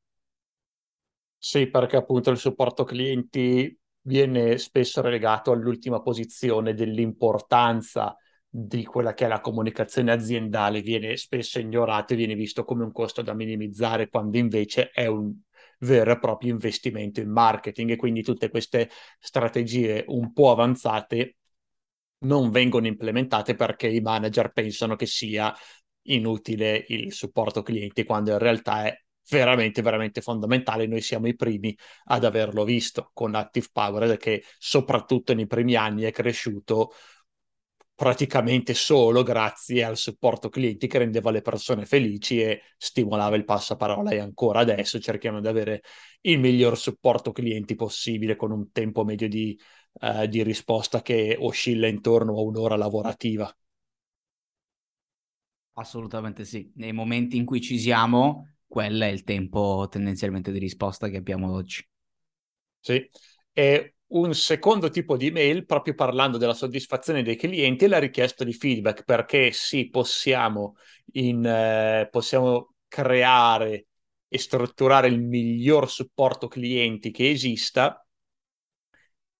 Sì, 1.40 1.68
perché 1.70 1.96
appunto 1.96 2.30
il 2.30 2.38
supporto 2.38 2.84
clienti 2.84 3.76
viene 4.02 4.58
spesso 4.58 5.00
relegato 5.00 5.52
all'ultima 5.52 6.00
posizione 6.02 6.74
dell'importanza 6.74 8.16
di 8.48 8.84
quella 8.84 9.14
che 9.14 9.26
è 9.26 9.28
la 9.28 9.40
comunicazione 9.40 10.10
aziendale, 10.10 10.80
viene 10.80 11.16
spesso 11.16 11.60
ignorato 11.60 12.12
e 12.12 12.16
viene 12.16 12.34
visto 12.34 12.64
come 12.64 12.82
un 12.82 12.92
costo 12.92 13.22
da 13.22 13.34
minimizzare, 13.34 14.08
quando 14.08 14.36
invece 14.38 14.90
è 14.90 15.06
un 15.06 15.32
vero 15.78 16.12
e 16.12 16.18
proprio 16.18 16.52
investimento 16.52 17.20
in 17.20 17.30
marketing 17.30 17.90
e 17.90 17.96
quindi 17.96 18.22
tutte 18.22 18.50
queste 18.50 18.90
strategie 19.18 20.04
un 20.08 20.32
po' 20.32 20.50
avanzate 20.50 21.36
non 22.20 22.50
vengono 22.50 22.86
implementate 22.86 23.54
perché 23.54 23.88
i 23.88 24.00
manager 24.00 24.52
pensano 24.52 24.96
che 24.96 25.06
sia 25.06 25.54
inutile 26.02 26.84
il 26.88 27.12
supporto 27.12 27.62
clienti 27.62 28.04
quando 28.04 28.32
in 28.32 28.38
realtà 28.38 28.86
è 28.86 29.02
veramente 29.30 29.82
veramente 29.82 30.20
fondamentale. 30.20 30.86
Noi 30.86 31.00
siamo 31.00 31.28
i 31.28 31.36
primi 31.36 31.76
ad 32.04 32.24
averlo 32.24 32.64
visto 32.64 33.10
con 33.12 33.34
Active 33.34 33.68
Power 33.72 34.16
che 34.16 34.42
soprattutto 34.58 35.34
nei 35.34 35.46
primi 35.46 35.74
anni 35.74 36.02
è 36.04 36.10
cresciuto 36.10 36.92
praticamente 37.98 38.74
solo 38.74 39.24
grazie 39.24 39.82
al 39.82 39.96
supporto 39.96 40.48
clienti 40.50 40.86
che 40.86 40.98
rendeva 40.98 41.32
le 41.32 41.42
persone 41.42 41.84
felici 41.84 42.40
e 42.40 42.62
stimolava 42.76 43.34
il 43.34 43.44
passaparola 43.44 44.10
e 44.10 44.18
ancora 44.20 44.60
adesso 44.60 45.00
cerchiamo 45.00 45.40
di 45.40 45.48
avere 45.48 45.82
il 46.20 46.38
miglior 46.38 46.78
supporto 46.78 47.32
clienti 47.32 47.74
possibile 47.74 48.36
con 48.36 48.52
un 48.52 48.70
tempo 48.70 49.02
medio 49.04 49.28
di, 49.28 49.58
uh, 49.94 50.26
di 50.26 50.44
risposta 50.44 51.02
che 51.02 51.36
oscilla 51.40 51.88
intorno 51.88 52.36
a 52.38 52.42
un'ora 52.42 52.76
lavorativa. 52.76 53.52
Assolutamente 55.74 56.44
sì. 56.44 56.70
Nei 56.76 56.92
momenti 56.92 57.36
in 57.36 57.44
cui 57.44 57.60
ci 57.60 57.78
siamo, 57.78 58.54
quello 58.66 59.04
è 59.04 59.08
il 59.08 59.24
tempo 59.24 59.86
tendenzialmente 59.90 60.52
di 60.52 60.58
risposta 60.60 61.08
che 61.08 61.16
abbiamo 61.16 61.52
oggi. 61.52 61.84
Sì, 62.80 63.08
e 63.52 63.96
un 64.08 64.34
secondo 64.34 64.90
tipo 64.90 65.16
di 65.16 65.26
email 65.26 65.66
proprio 65.66 65.94
parlando 65.94 66.38
della 66.38 66.54
soddisfazione 66.54 67.22
dei 67.22 67.36
clienti 67.36 67.84
e 67.84 67.88
la 67.88 67.98
richiesta 67.98 68.44
di 68.44 68.52
feedback, 68.52 69.04
perché 69.04 69.52
sì, 69.52 69.88
possiamo, 69.90 70.76
in, 71.12 71.44
eh, 71.44 72.08
possiamo 72.10 72.74
creare 72.88 73.86
e 74.28 74.38
strutturare 74.38 75.08
il 75.08 75.20
miglior 75.20 75.90
supporto 75.90 76.48
clienti 76.48 77.10
che 77.10 77.30
esista, 77.30 78.02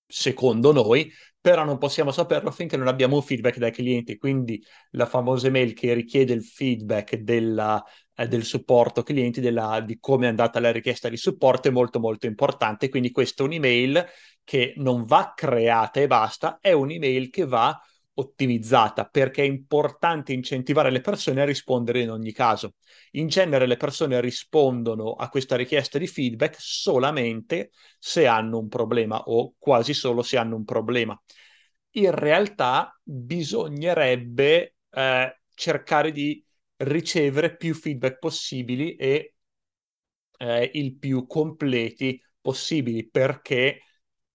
secondo 0.06 0.72
noi, 0.72 1.10
però 1.40 1.64
non 1.64 1.78
possiamo 1.78 2.10
saperlo 2.10 2.50
finché 2.50 2.76
non 2.76 2.88
abbiamo 2.88 3.16
un 3.16 3.22
feedback 3.22 3.58
dai 3.58 3.72
clienti. 3.72 4.16
Quindi 4.16 4.62
la 4.90 5.06
famosa 5.06 5.46
email 5.48 5.72
che 5.74 5.92
richiede 5.94 6.32
il 6.32 6.42
feedback 6.44 7.16
della, 7.16 7.82
eh, 8.14 8.26
del 8.28 8.44
supporto 8.44 9.02
clienti, 9.02 9.40
della, 9.40 9.80
di 9.80 9.98
come 9.98 10.26
è 10.26 10.28
andata 10.28 10.60
la 10.60 10.72
richiesta 10.72 11.08
di 11.08 11.16
supporto 11.16 11.68
è 11.68 11.70
molto 11.70 12.00
molto 12.00 12.26
importante. 12.26 12.88
Quindi 12.88 13.10
questa 13.10 13.42
è 13.42 13.46
un'email 13.46 14.04
che 14.48 14.72
non 14.76 15.04
va 15.04 15.34
creata 15.36 16.00
e 16.00 16.06
basta, 16.06 16.56
è 16.58 16.72
un'email 16.72 17.28
che 17.28 17.44
va 17.44 17.78
ottimizzata 18.14 19.04
perché 19.04 19.42
è 19.42 19.46
importante 19.46 20.32
incentivare 20.32 20.90
le 20.90 21.02
persone 21.02 21.42
a 21.42 21.44
rispondere 21.44 22.00
in 22.00 22.10
ogni 22.10 22.32
caso. 22.32 22.76
In 23.10 23.26
genere 23.28 23.66
le 23.66 23.76
persone 23.76 24.18
rispondono 24.22 25.12
a 25.12 25.28
questa 25.28 25.54
richiesta 25.54 25.98
di 25.98 26.06
feedback 26.06 26.56
solamente 26.58 27.72
se 27.98 28.26
hanno 28.26 28.56
un 28.58 28.68
problema 28.68 29.20
o 29.24 29.52
quasi 29.58 29.92
solo 29.92 30.22
se 30.22 30.38
hanno 30.38 30.56
un 30.56 30.64
problema. 30.64 31.22
In 31.96 32.10
realtà 32.12 32.98
bisognerebbe 33.02 34.76
eh, 34.90 35.40
cercare 35.54 36.10
di 36.10 36.42
ricevere 36.76 37.54
più 37.54 37.74
feedback 37.74 38.18
possibili 38.18 38.94
e 38.96 39.34
eh, 40.38 40.70
il 40.72 40.96
più 40.96 41.26
completi 41.26 42.18
possibili 42.40 43.06
perché 43.06 43.82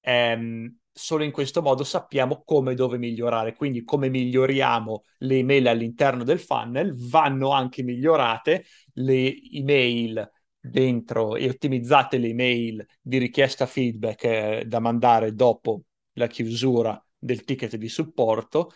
ehm, 0.04 0.78
solo 0.92 1.24
in 1.24 1.32
questo 1.32 1.62
modo 1.62 1.84
sappiamo 1.84 2.44
come 2.46 2.74
e 2.74 2.76
dove 2.76 2.98
migliorare. 2.98 3.56
Quindi 3.56 3.84
come 3.84 4.10
miglioriamo 4.10 5.04
le 5.20 5.38
email 5.38 5.68
all'interno 5.68 6.24
del 6.24 6.40
funnel, 6.40 6.94
vanno 6.96 7.52
anche 7.52 7.84
migliorate 7.84 8.66
le 8.96 9.34
email 9.52 10.30
dentro 10.60 11.36
e 11.36 11.50
ottimizzate 11.50 12.18
le 12.18 12.28
email 12.28 12.86
di 13.02 13.18
richiesta 13.18 13.66
feedback 13.66 14.24
eh, 14.24 14.64
da 14.66 14.80
mandare 14.80 15.34
dopo 15.34 15.82
la 16.14 16.28
chiusura 16.28 17.04
del 17.18 17.44
ticket 17.44 17.76
di 17.76 17.90
supporto 17.90 18.72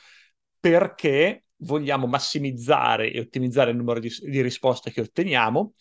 perché 0.60 1.46
vogliamo 1.58 2.08
massimizzare 2.08 3.12
e 3.12 3.20
ottimizzare 3.20 3.72
il 3.72 3.78
numero 3.78 4.00
di, 4.00 4.10
di 4.22 4.42
risposte 4.42 4.92
che 4.92 5.02
otteniamo 5.02 5.74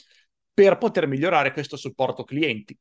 per 0.53 0.79
poter 0.79 1.07
migliorare 1.07 1.53
questo 1.53 1.77
supporto 1.77 2.25
clienti. 2.25 2.77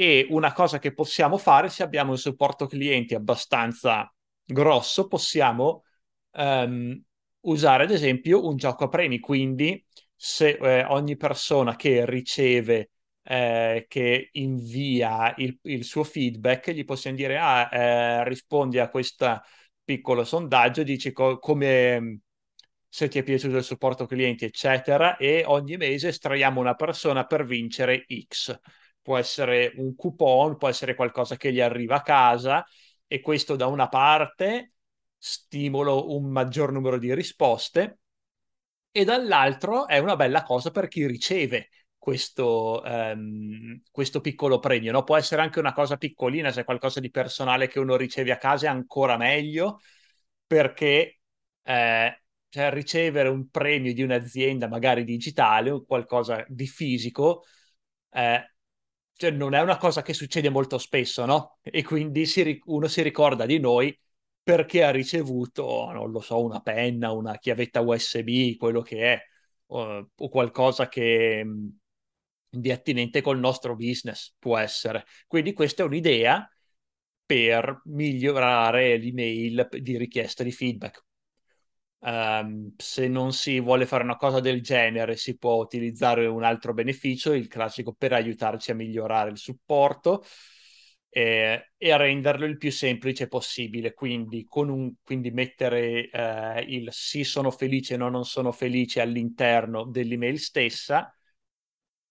E 0.00 0.26
una 0.30 0.54
cosa 0.54 0.78
che 0.78 0.94
possiamo 0.94 1.36
fare, 1.36 1.68
se 1.68 1.82
abbiamo 1.82 2.12
un 2.12 2.16
supporto 2.16 2.66
clienti 2.66 3.14
abbastanza 3.14 4.10
grosso, 4.42 5.06
possiamo 5.08 5.84
um, 6.30 6.98
usare 7.40 7.84
ad 7.84 7.90
esempio 7.90 8.46
un 8.46 8.56
gioco 8.56 8.84
a 8.84 8.88
premi. 8.88 9.18
Quindi, 9.18 9.84
se 10.16 10.56
eh, 10.58 10.84
ogni 10.86 11.18
persona 11.18 11.76
che 11.76 12.06
riceve, 12.06 12.92
eh, 13.24 13.84
che 13.88 14.30
invia 14.32 15.34
il, 15.36 15.58
il, 15.64 15.84
suo 15.84 16.02
feedback, 16.02 16.70
gli 16.70 16.86
possiamo 16.86 17.18
dire: 17.18 17.36
Ah, 17.38 17.68
eh, 17.70 18.24
rispondi 18.26 18.78
a 18.78 18.88
questo 18.88 19.42
piccolo 19.84 20.24
sondaggio, 20.24 20.82
dici 20.82 21.12
co- 21.12 21.38
come 21.38 22.20
se 22.88 23.08
ti 23.08 23.18
è 23.18 23.22
piaciuto 23.22 23.58
il 23.58 23.64
supporto 23.64 24.06
clienti, 24.06 24.46
eccetera, 24.46 25.18
e 25.18 25.44
ogni 25.46 25.76
mese 25.76 26.08
estraiamo 26.08 26.58
una 26.58 26.74
persona 26.74 27.26
per 27.26 27.44
vincere 27.44 28.06
X 28.08 28.58
può 29.02 29.16
essere 29.16 29.72
un 29.76 29.94
coupon, 29.94 30.56
può 30.56 30.68
essere 30.68 30.94
qualcosa 30.94 31.36
che 31.36 31.52
gli 31.52 31.60
arriva 31.60 31.96
a 31.96 32.02
casa 32.02 32.64
e 33.06 33.20
questo 33.20 33.56
da 33.56 33.66
una 33.66 33.88
parte 33.88 34.74
stimola 35.16 35.92
un 35.92 36.30
maggior 36.30 36.72
numero 36.72 36.98
di 36.98 37.14
risposte 37.14 37.98
e 38.90 39.04
dall'altro 39.04 39.86
è 39.86 39.98
una 39.98 40.16
bella 40.16 40.42
cosa 40.42 40.70
per 40.70 40.88
chi 40.88 41.06
riceve 41.06 41.68
questo, 41.96 42.82
um, 42.84 43.80
questo 43.90 44.20
piccolo 44.20 44.58
premio. 44.58 44.90
No? 44.92 45.04
Può 45.04 45.16
essere 45.16 45.42
anche 45.42 45.58
una 45.58 45.72
cosa 45.72 45.96
piccolina, 45.96 46.50
se 46.50 46.62
è 46.62 46.64
qualcosa 46.64 46.98
di 46.98 47.10
personale 47.10 47.68
che 47.68 47.78
uno 47.78 47.96
riceve 47.96 48.32
a 48.32 48.38
casa 48.38 48.66
è 48.66 48.70
ancora 48.70 49.16
meglio 49.16 49.80
perché 50.46 51.20
eh, 51.62 52.22
cioè, 52.48 52.70
ricevere 52.72 53.28
un 53.28 53.48
premio 53.50 53.92
di 53.94 54.02
un'azienda 54.02 54.66
magari 54.68 55.04
digitale 55.04 55.70
o 55.70 55.84
qualcosa 55.84 56.44
di 56.48 56.66
fisico 56.66 57.44
eh, 58.10 58.49
cioè, 59.20 59.30
non 59.32 59.52
è 59.52 59.60
una 59.60 59.76
cosa 59.76 60.00
che 60.00 60.14
succede 60.14 60.48
molto 60.48 60.78
spesso, 60.78 61.26
no? 61.26 61.58
E 61.62 61.82
quindi 61.82 62.24
si, 62.24 62.58
uno 62.64 62.88
si 62.88 63.02
ricorda 63.02 63.44
di 63.44 63.58
noi 63.58 63.94
perché 64.42 64.82
ha 64.82 64.90
ricevuto, 64.90 65.90
non 65.92 66.10
lo 66.10 66.20
so, 66.20 66.42
una 66.42 66.60
penna, 66.60 67.12
una 67.12 67.36
chiavetta 67.36 67.82
USB, 67.82 68.56
quello 68.56 68.80
che 68.80 69.12
è, 69.12 69.22
o, 69.66 70.10
o 70.16 70.28
qualcosa 70.30 70.88
che 70.88 71.42
mm, 71.44 71.68
di 72.48 72.70
attinente 72.72 73.20
col 73.20 73.38
nostro 73.38 73.76
business 73.76 74.34
può 74.38 74.56
essere. 74.56 75.04
Quindi 75.26 75.52
questa 75.52 75.82
è 75.82 75.86
un'idea 75.86 76.48
per 77.26 77.82
migliorare 77.84 78.96
l'email 78.96 79.68
di 79.82 79.98
richiesta 79.98 80.42
di 80.42 80.50
feedback. 80.52 81.04
Um, 82.02 82.72
se 82.78 83.08
non 83.08 83.32
si 83.34 83.60
vuole 83.60 83.84
fare 83.84 84.02
una 84.04 84.16
cosa 84.16 84.40
del 84.40 84.62
genere, 84.62 85.16
si 85.16 85.36
può 85.36 85.56
utilizzare 85.56 86.26
un 86.26 86.42
altro 86.44 86.72
beneficio, 86.72 87.32
il 87.34 87.46
classico 87.46 87.92
per 87.92 88.14
aiutarci 88.14 88.70
a 88.70 88.74
migliorare 88.74 89.30
il 89.30 89.36
supporto 89.36 90.24
eh, 91.10 91.72
e 91.76 91.90
a 91.92 91.96
renderlo 91.96 92.46
il 92.46 92.56
più 92.56 92.72
semplice 92.72 93.28
possibile. 93.28 93.92
Quindi, 93.92 94.46
un, 94.50 94.94
quindi 95.02 95.30
mettere 95.30 96.08
eh, 96.10 96.64
il 96.68 96.88
sì 96.92 97.22
sono 97.24 97.50
felice 97.50 97.96
no 97.98 98.08
non 98.08 98.24
sono 98.24 98.50
felice 98.52 99.00
all'interno 99.02 99.84
dell'email 99.84 100.38
stessa 100.38 101.12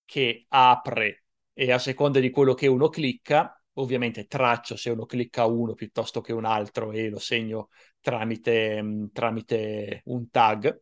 che 0.05 0.45
apre 0.49 1.23
e 1.53 1.71
a 1.71 1.77
seconda 1.79 2.19
di 2.19 2.29
quello 2.29 2.53
che 2.53 2.67
uno 2.67 2.89
clicca 2.89 3.53
ovviamente 3.73 4.25
traccio 4.27 4.75
se 4.75 4.89
uno 4.89 5.05
clicca 5.05 5.45
uno 5.45 5.73
piuttosto 5.73 6.21
che 6.21 6.33
un 6.33 6.45
altro 6.45 6.91
e 6.91 7.09
lo 7.09 7.19
segno 7.19 7.69
tramite, 8.01 8.81
mm, 8.81 9.05
tramite 9.13 10.01
un 10.05 10.29
tag 10.29 10.81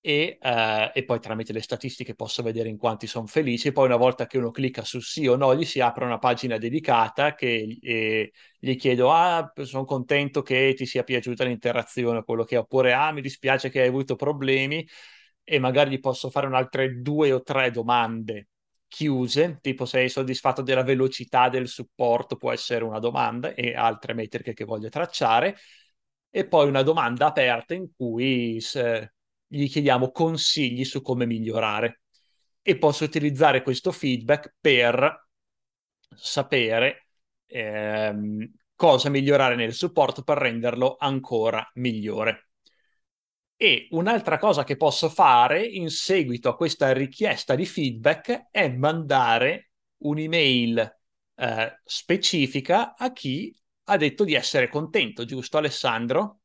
e, 0.00 0.38
eh, 0.40 0.92
e, 0.94 1.04
poi 1.04 1.18
tramite 1.18 1.52
le 1.52 1.60
statistiche 1.60 2.14
posso 2.14 2.42
vedere 2.44 2.68
in 2.68 2.76
quanti 2.76 3.08
sono 3.08 3.26
felici. 3.26 3.72
Poi 3.72 3.86
una 3.86 3.96
volta 3.96 4.26
che 4.26 4.38
uno 4.38 4.52
clicca 4.52 4.84
su 4.84 5.00
sì 5.00 5.26
o 5.26 5.34
no, 5.34 5.52
gli 5.56 5.64
si 5.64 5.80
apre 5.80 6.04
una 6.04 6.18
pagina 6.18 6.58
dedicata 6.58 7.34
che 7.34 7.78
gli 8.58 8.76
chiedo, 8.76 9.10
ah, 9.12 9.52
sono 9.64 9.84
contento 9.84 10.42
che 10.42 10.74
ti 10.76 10.86
sia 10.86 11.02
piaciuta 11.02 11.42
l'interazione, 11.44 12.22
quello 12.22 12.44
che 12.44 12.54
è, 12.54 12.58
oppure, 12.58 12.92
ah, 12.92 13.10
mi 13.12 13.20
dispiace 13.20 13.68
che 13.68 13.80
hai 13.80 13.88
avuto 13.88 14.14
problemi 14.14 14.86
e 15.42 15.58
magari 15.58 15.90
gli 15.90 16.00
posso 16.00 16.30
fare 16.30 16.46
un'altre 16.46 17.00
due 17.00 17.32
o 17.32 17.42
tre 17.42 17.70
domande 17.72 18.48
chiuse, 18.96 19.58
tipo 19.60 19.84
sei 19.84 20.08
soddisfatto 20.08 20.62
della 20.62 20.82
velocità 20.82 21.50
del 21.50 21.68
supporto, 21.68 22.36
può 22.36 22.50
essere 22.50 22.82
una 22.82 22.98
domanda 22.98 23.52
e 23.52 23.74
altre 23.74 24.14
metriche 24.14 24.54
che 24.54 24.64
voglio 24.64 24.88
tracciare. 24.88 25.58
E 26.30 26.46
poi 26.48 26.66
una 26.66 26.82
domanda 26.82 27.26
aperta 27.26 27.74
in 27.74 27.88
cui 27.94 28.58
se, 28.60 29.12
gli 29.46 29.68
chiediamo 29.68 30.10
consigli 30.12 30.84
su 30.84 31.02
come 31.02 31.26
migliorare 31.26 32.00
e 32.62 32.78
posso 32.78 33.04
utilizzare 33.04 33.62
questo 33.62 33.92
feedback 33.92 34.54
per 34.58 35.28
sapere 36.14 37.08
ehm, 37.46 38.50
cosa 38.74 39.10
migliorare 39.10 39.56
nel 39.56 39.74
supporto 39.74 40.22
per 40.22 40.38
renderlo 40.38 40.96
ancora 40.98 41.70
migliore. 41.74 42.45
E 43.56 43.88
un'altra 43.92 44.38
cosa 44.38 44.64
che 44.64 44.76
posso 44.76 45.08
fare 45.08 45.64
in 45.64 45.88
seguito 45.88 46.50
a 46.50 46.56
questa 46.56 46.92
richiesta 46.92 47.54
di 47.54 47.64
feedback 47.64 48.48
è 48.50 48.68
mandare 48.68 49.70
un'email 49.98 50.96
eh, 51.36 51.80
specifica 51.82 52.94
a 52.94 53.12
chi 53.12 53.54
ha 53.84 53.96
detto 53.96 54.24
di 54.24 54.34
essere 54.34 54.68
contento, 54.68 55.24
giusto 55.24 55.56
Alessandro? 55.56 56.40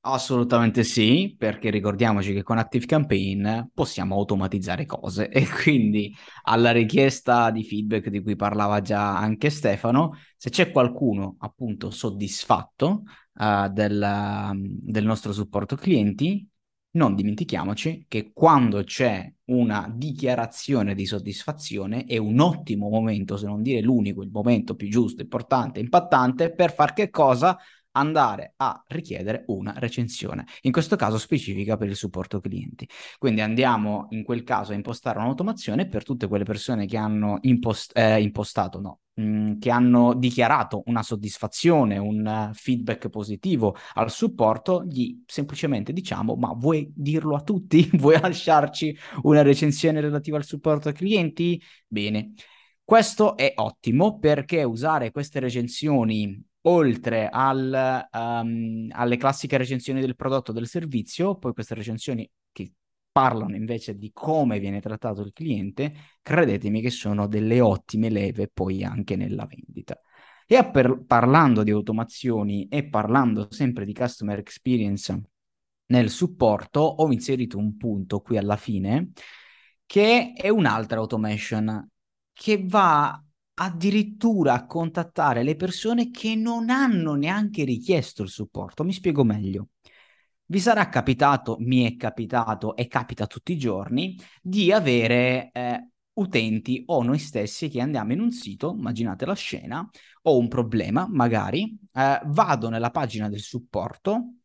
Assolutamente 0.00 0.84
sì, 0.84 1.34
perché 1.36 1.70
ricordiamoci 1.70 2.32
che 2.32 2.42
con 2.42 2.56
ActiveCampaign 2.56 3.70
possiamo 3.74 4.14
automatizzare 4.14 4.86
cose 4.86 5.28
e 5.28 5.46
quindi 5.46 6.14
alla 6.44 6.70
richiesta 6.70 7.50
di 7.50 7.64
feedback 7.64 8.08
di 8.08 8.22
cui 8.22 8.36
parlava 8.36 8.80
già 8.80 9.18
anche 9.18 9.50
Stefano, 9.50 10.12
se 10.36 10.50
c'è 10.50 10.70
qualcuno 10.70 11.36
appunto 11.40 11.90
soddisfatto 11.90 13.02
uh, 13.38 13.68
del, 13.70 14.52
del 14.54 15.04
nostro 15.04 15.32
supporto 15.32 15.76
clienti, 15.76 16.46
non 16.90 17.14
dimentichiamoci 17.14 18.06
che 18.08 18.32
quando 18.32 18.82
c'è 18.82 19.30
una 19.46 19.90
dichiarazione 19.94 20.94
di 20.94 21.06
soddisfazione 21.06 22.04
è 22.04 22.16
un 22.16 22.40
ottimo 22.40 22.88
momento, 22.88 23.36
se 23.36 23.46
non 23.46 23.62
dire 23.62 23.80
l'unico, 23.80 24.22
il 24.22 24.30
momento 24.30 24.74
più 24.74 24.88
giusto, 24.88 25.22
importante, 25.22 25.80
impattante 25.80 26.52
per 26.52 26.72
far 26.72 26.92
che 26.92 27.10
cosa? 27.10 27.56
Andare 27.98 28.54
a 28.56 28.82
richiedere 28.88 29.44
una 29.48 29.74
recensione, 29.76 30.46
in 30.62 30.72
questo 30.72 30.96
caso 30.96 31.18
specifica 31.18 31.76
per 31.76 31.88
il 31.88 31.96
supporto 31.96 32.40
clienti. 32.40 32.88
Quindi 33.18 33.40
andiamo 33.40 34.06
in 34.10 34.22
quel 34.24 34.42
caso 34.44 34.72
a 34.72 34.74
impostare 34.74 35.18
un'automazione 35.18 35.86
per 35.86 36.04
tutte 36.04 36.28
quelle 36.28 36.44
persone 36.44 36.86
che 36.86 36.96
hanno 36.96 37.38
impost- 37.42 37.96
eh, 37.96 38.20
impostato, 38.20 38.80
no, 38.80 39.00
mh, 39.14 39.22
mm, 39.22 39.58
che 39.58 39.70
hanno 39.70 40.14
dichiarato 40.14 40.82
una 40.86 41.02
soddisfazione, 41.02 41.98
un 41.98 42.48
uh, 42.50 42.54
feedback 42.54 43.08
positivo 43.08 43.76
al 43.94 44.10
supporto, 44.10 44.84
gli 44.84 45.22
semplicemente 45.26 45.92
diciamo, 45.92 46.34
ma 46.36 46.52
vuoi 46.54 46.90
dirlo 46.94 47.34
a 47.36 47.42
tutti? 47.42 47.88
vuoi 47.98 48.20
lasciarci 48.20 48.96
una 49.22 49.42
recensione 49.42 50.00
relativa 50.00 50.36
al 50.36 50.44
supporto 50.44 50.92
clienti? 50.92 51.60
Bene. 51.86 52.32
Questo 52.88 53.36
è 53.36 53.52
ottimo 53.56 54.18
perché 54.18 54.62
usare 54.62 55.10
queste 55.10 55.40
recensioni 55.40 56.42
oltre 56.68 57.28
al, 57.30 58.06
um, 58.12 58.88
alle 58.90 59.16
classiche 59.16 59.56
recensioni 59.56 60.00
del 60.00 60.16
prodotto 60.16 60.50
o 60.50 60.54
del 60.54 60.66
servizio, 60.66 61.36
poi 61.36 61.52
queste 61.52 61.74
recensioni 61.74 62.30
che 62.52 62.72
parlano 63.10 63.56
invece 63.56 63.96
di 63.96 64.10
come 64.12 64.58
viene 64.58 64.80
trattato 64.80 65.22
il 65.22 65.32
cliente, 65.32 65.92
credetemi 66.22 66.80
che 66.80 66.90
sono 66.90 67.26
delle 67.26 67.60
ottime 67.60 68.10
leve 68.10 68.48
poi 68.52 68.84
anche 68.84 69.16
nella 69.16 69.46
vendita. 69.46 69.98
E 70.46 70.70
per, 70.70 71.04
parlando 71.06 71.62
di 71.62 71.70
automazioni 71.70 72.68
e 72.68 72.88
parlando 72.88 73.48
sempre 73.50 73.84
di 73.84 73.92
customer 73.92 74.38
experience 74.38 75.22
nel 75.86 76.10
supporto, 76.10 76.80
ho 76.80 77.10
inserito 77.10 77.58
un 77.58 77.76
punto 77.76 78.20
qui 78.20 78.36
alla 78.36 78.56
fine 78.56 79.12
che 79.86 80.32
è 80.34 80.48
un'altra 80.48 80.98
automation 80.98 81.86
che 82.32 82.62
va 82.66 83.22
addirittura 83.60 84.54
a 84.54 84.66
contattare 84.66 85.42
le 85.42 85.56
persone 85.56 86.10
che 86.10 86.34
non 86.34 86.70
hanno 86.70 87.14
neanche 87.14 87.64
richiesto 87.64 88.22
il 88.22 88.28
supporto. 88.28 88.84
Mi 88.84 88.92
spiego 88.92 89.24
meglio. 89.24 89.68
Vi 90.46 90.60
sarà 90.60 90.88
capitato, 90.88 91.56
mi 91.60 91.84
è 91.84 91.96
capitato 91.96 92.74
e 92.74 92.86
capita 92.86 93.26
tutti 93.26 93.52
i 93.52 93.58
giorni, 93.58 94.16
di 94.40 94.72
avere 94.72 95.50
eh, 95.52 95.88
utenti 96.14 96.84
o 96.86 97.02
noi 97.02 97.18
stessi 97.18 97.68
che 97.68 97.80
andiamo 97.80 98.12
in 98.12 98.20
un 98.20 98.30
sito, 98.30 98.74
immaginate 98.74 99.26
la 99.26 99.34
scena, 99.34 99.86
ho 100.22 100.38
un 100.38 100.48
problema, 100.48 101.06
magari, 101.10 101.78
eh, 101.92 102.20
vado 102.26 102.68
nella 102.70 102.90
pagina 102.90 103.28
del 103.28 103.40
supporto 103.40 104.36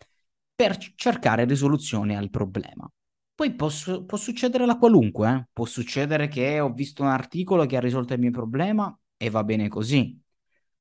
per 0.55 0.77
cercare 0.95 1.45
risoluzione 1.45 2.17
al 2.17 2.29
problema. 2.29 2.89
Poi 3.35 3.53
può, 3.55 3.69
può 4.05 4.17
succedere 4.17 4.65
la 4.65 4.77
qualunque, 4.77 5.29
eh? 5.31 5.47
può 5.53 5.65
succedere 5.65 6.27
che 6.27 6.59
ho 6.59 6.71
visto 6.73 7.01
un 7.03 7.09
articolo 7.09 7.65
che 7.65 7.77
ha 7.77 7.79
risolto 7.79 8.13
il 8.13 8.19
mio 8.19 8.31
problema 8.31 8.95
e 9.23 9.29
va 9.29 9.45
bene 9.45 9.69
così. 9.69 10.19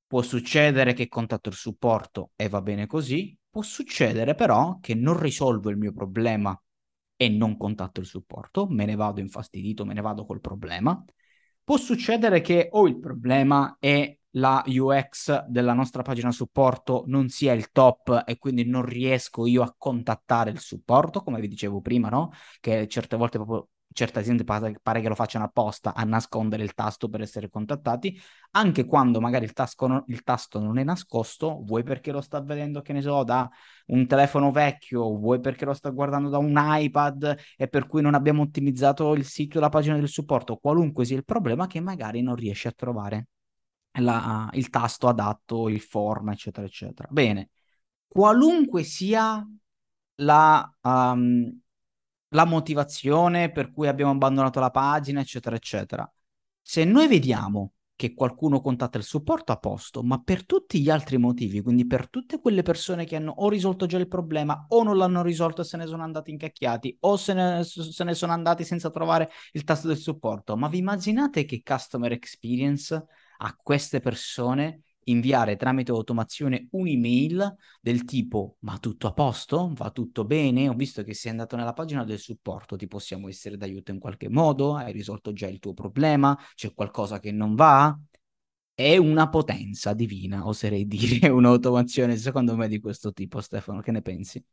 Può 0.05 0.21
succedere 0.21 0.95
che 0.95 1.07
contatto 1.07 1.49
il 1.49 1.55
supporto 1.55 2.33
e 2.35 2.49
va 2.49 2.61
bene 2.61 2.89
così. 2.89 3.39
Può 3.49 3.63
succedere 3.63 4.35
però 4.35 4.79
che 4.81 4.97
non 4.97 5.17
risolvo 5.17 5.71
il 5.71 5.77
mio 5.77 5.93
problema 5.93 6.61
e 7.17 7.29
non 7.29 7.57
contatto 7.57 8.01
il 8.01 8.07
supporto, 8.07 8.67
me 8.69 8.85
ne 8.85 8.97
vado 8.97 9.21
infastidito, 9.21 9.85
me 9.85 9.95
ne 9.95 10.01
vado 10.01 10.25
col 10.25 10.41
problema. 10.41 11.05
Può 11.63 11.77
succedere 11.77 12.41
che 12.41 12.69
o 12.73 12.89
il 12.89 12.99
problema 12.99 13.77
è 13.79 14.19
la 14.37 14.65
UX 14.67 15.45
della 15.47 15.73
nostra 15.73 16.03
pagina 16.03 16.33
supporto 16.33 17.05
non 17.07 17.29
sia 17.29 17.53
il 17.53 17.71
top 17.71 18.25
e 18.27 18.39
quindi 18.39 18.65
non 18.65 18.85
riesco 18.85 19.47
io 19.47 19.63
a 19.63 19.73
contattare 19.79 20.51
il 20.51 20.59
supporto, 20.59 21.23
come 21.23 21.41
vi 21.41 21.47
dicevo 21.47 21.81
prima, 21.81 22.09
no? 22.09 22.33
Che 22.59 22.89
certe 22.89 23.17
volte 23.17 23.39
proprio 23.39 23.69
certe 23.93 24.19
aziende 24.19 24.45
pare, 24.45 24.81
che 24.81 25.09
lo 25.09 25.15
facciano 25.15 25.45
apposta 25.45 25.95
a 25.95 26.05
nascondere 26.05 26.63
il 26.63 26.75
tasto 26.75 27.09
per 27.09 27.21
essere 27.21 27.49
contattati, 27.49 28.21
anche 28.53 28.85
quando 28.85 29.21
magari 29.21 29.45
il, 29.45 29.53
tasco, 29.53 30.05
il 30.07 30.23
tasto 30.23 30.59
non 30.59 30.79
è 30.79 30.85
nascosto, 30.85 31.63
vuoi 31.65 31.83
perché 31.83 32.13
lo 32.13 32.21
sta 32.21 32.41
vedendo, 32.41 32.83
che 32.83 32.93
ne 32.93 33.01
so, 33.01 33.23
da 33.25 33.49
un 33.87 34.07
telefono 34.07 34.51
vecchio, 34.51 35.17
vuoi 35.17 35.41
perché 35.41 35.65
lo 35.65 35.75
sta 35.75 35.91
guardando 35.91 36.29
da 36.29 36.39
un 36.39 36.55
iPad 36.57 37.39
e 37.57 37.69
per 37.69 37.87
cui 37.87 38.03
non 38.03 38.15
abbiamo 38.15 38.43
ottimizzato 38.43 39.15
il 39.15 39.25
sito 39.25 39.61
la 39.61 39.69
pagina 39.69 39.97
del 39.97 40.09
supporto, 40.09 40.57
qualunque 40.57 41.05
sia 41.05 41.17
il 41.17 41.25
problema 41.25 41.67
che 41.67 41.81
magari 41.81 42.23
non 42.23 42.35
riesce 42.35 42.69
a 42.69 42.73
trovare 42.73 43.29
la, 44.01 44.49
il 44.55 44.69
tasto 44.71 45.09
adatto, 45.09 45.69
il 45.69 45.81
form, 45.81 46.31
eccetera, 46.31 46.67
eccetera. 46.67 47.09
Bene, 47.11 47.51
qualunque 48.09 48.83
sia 48.83 49.47
la... 50.17 50.75
Um, 50.83 51.62
la 52.33 52.45
motivazione 52.45 53.51
per 53.51 53.73
cui 53.73 53.89
abbiamo 53.89 54.13
abbandonato 54.13 54.61
la 54.61 54.71
pagina, 54.71 55.21
eccetera, 55.21 55.57
eccetera. 55.57 56.11
Se 56.61 56.85
noi 56.85 57.09
vediamo 57.09 57.73
che 57.95 58.15
qualcuno 58.15 58.61
contatta 58.61 58.99
il 58.99 59.05
supporto 59.05 59.53
a 59.53 59.59
posto, 59.59 60.03
ma 60.03 60.21
per 60.21 60.45
tutti 60.45 60.81
gli 60.81 60.91
altri 60.91 61.19
motivi, 61.19 61.61
quindi 61.61 61.87
per 61.87 62.09
tutte 62.09 62.41
quelle 62.41 62.63
persone 62.63 63.05
che 63.05 63.17
hanno 63.17 63.33
o 63.37 63.49
risolto 63.49 63.87
già 63.87 63.97
il 63.97 64.09
problema 64.09 64.67
o 64.71 64.83
non 64.83 64.97
l'hanno 64.97 65.23
risolto 65.23 65.61
e 65.61 65.65
se 65.65 65.77
ne 65.77 65.87
sono 65.87 66.03
andati 66.03 66.33
incacchiati 66.33 66.97
o 67.01 67.17
se 67.17 67.33
ne, 67.33 67.63
se 67.63 68.05
ne 68.05 68.15
sono 68.15 68.33
andati 68.33 68.65
senza 68.65 68.91
trovare 68.91 69.31
il 69.53 69.63
tasto 69.63 69.87
del 69.87 69.99
supporto, 69.99 70.57
ma 70.57 70.69
vi 70.69 70.79
immaginate 70.79 71.45
che 71.45 71.63
customer 71.63 72.11
experience 72.13 73.05
a 73.39 73.57
queste 73.57 74.01
persone 74.01 74.83
inviare 75.05 75.57
tramite 75.57 75.91
automazione 75.91 76.69
un'email 76.73 77.55
del 77.81 78.05
tipo 78.05 78.57
ma 78.61 78.79
tutto 78.79 79.07
a 79.09 79.13
posto? 79.13 79.73
Va 79.75 79.91
tutto 79.91 80.25
bene? 80.25 80.69
Ho 80.69 80.75
visto 80.75 81.03
che 81.03 81.15
sei 81.15 81.31
andato 81.33 81.57
nella 81.57 81.73
pagina 81.73 82.05
del 82.05 82.19
supporto, 82.19 82.77
ti 82.77 82.87
possiamo 82.87 83.29
essere 83.29 83.57
d'aiuto 83.57 83.91
in 83.91 83.99
qualche 83.99 84.29
modo? 84.29 84.77
Hai 84.77 84.93
risolto 84.93 85.33
già 85.33 85.47
il 85.49 85.59
tuo 85.59 85.75
problema? 85.75 86.37
C'è 86.55 86.73
qualcosa 86.75 87.19
che 87.19 87.33
non 87.33 87.55
va? 87.55 87.97
È 88.75 88.97
una 88.97 89.29
potenza 89.29 89.93
divina, 89.95 90.47
oserei 90.47 90.87
dire, 90.89 91.29
un'automazione 91.29 92.17
secondo 92.17 92.57
me 92.57 92.69
di 92.69 92.81
questo 92.81 93.13
tipo, 93.13 93.41
Stefano, 93.41 93.81
che 93.81 93.93
ne 93.93 94.03
pensi? 94.03 94.45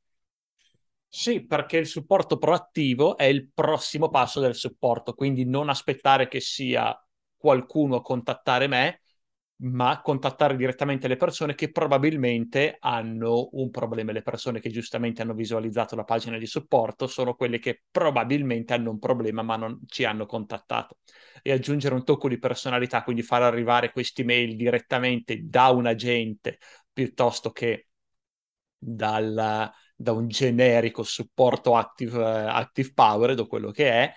Sì, 1.11 1.43
perché 1.45 1.77
il 1.77 1.87
supporto 1.87 2.37
proattivo 2.37 3.17
è 3.17 3.23
il 3.23 3.49
prossimo 3.51 4.09
passo 4.09 4.39
del 4.39 4.53
supporto, 4.55 5.13
quindi 5.15 5.43
non 5.45 5.69
aspettare 5.69 6.27
che 6.27 6.39
sia 6.39 6.95
qualcuno 7.35 7.95
a 7.97 8.01
contattare 8.01 8.67
me, 8.67 9.01
ma 9.61 10.01
contattare 10.01 10.55
direttamente 10.55 11.07
le 11.07 11.17
persone 11.17 11.53
che 11.53 11.71
probabilmente 11.71 12.77
hanno 12.79 13.49
un 13.53 13.69
problema. 13.69 14.11
Le 14.11 14.21
persone 14.21 14.59
che 14.59 14.69
giustamente 14.69 15.21
hanno 15.21 15.33
visualizzato 15.33 15.95
la 15.95 16.05
pagina 16.05 16.37
di 16.37 16.45
supporto 16.45 17.07
sono 17.07 17.35
quelle 17.35 17.59
che 17.59 17.83
probabilmente 17.91 18.73
hanno 18.73 18.91
un 18.91 18.99
problema 18.99 19.41
ma 19.41 19.57
non 19.57 19.81
ci 19.87 20.05
hanno 20.05 20.25
contattato. 20.25 20.99
E 21.41 21.51
aggiungere 21.51 21.93
un 21.95 22.03
tocco 22.05 22.29
di 22.29 22.39
personalità, 22.39 23.03
quindi 23.03 23.21
far 23.21 23.41
arrivare 23.41 23.91
questi 23.91 24.23
mail 24.23 24.55
direttamente 24.55 25.41
da 25.43 25.69
un 25.69 25.87
agente 25.87 26.59
piuttosto 26.93 27.51
che 27.51 27.87
dal, 28.77 29.71
da 29.95 30.11
un 30.13 30.27
generico 30.29 31.03
supporto 31.03 31.75
active, 31.75 32.23
active 32.23 32.91
powered 32.93 33.39
o 33.39 33.47
quello 33.47 33.71
che 33.71 33.91
è, 33.91 34.13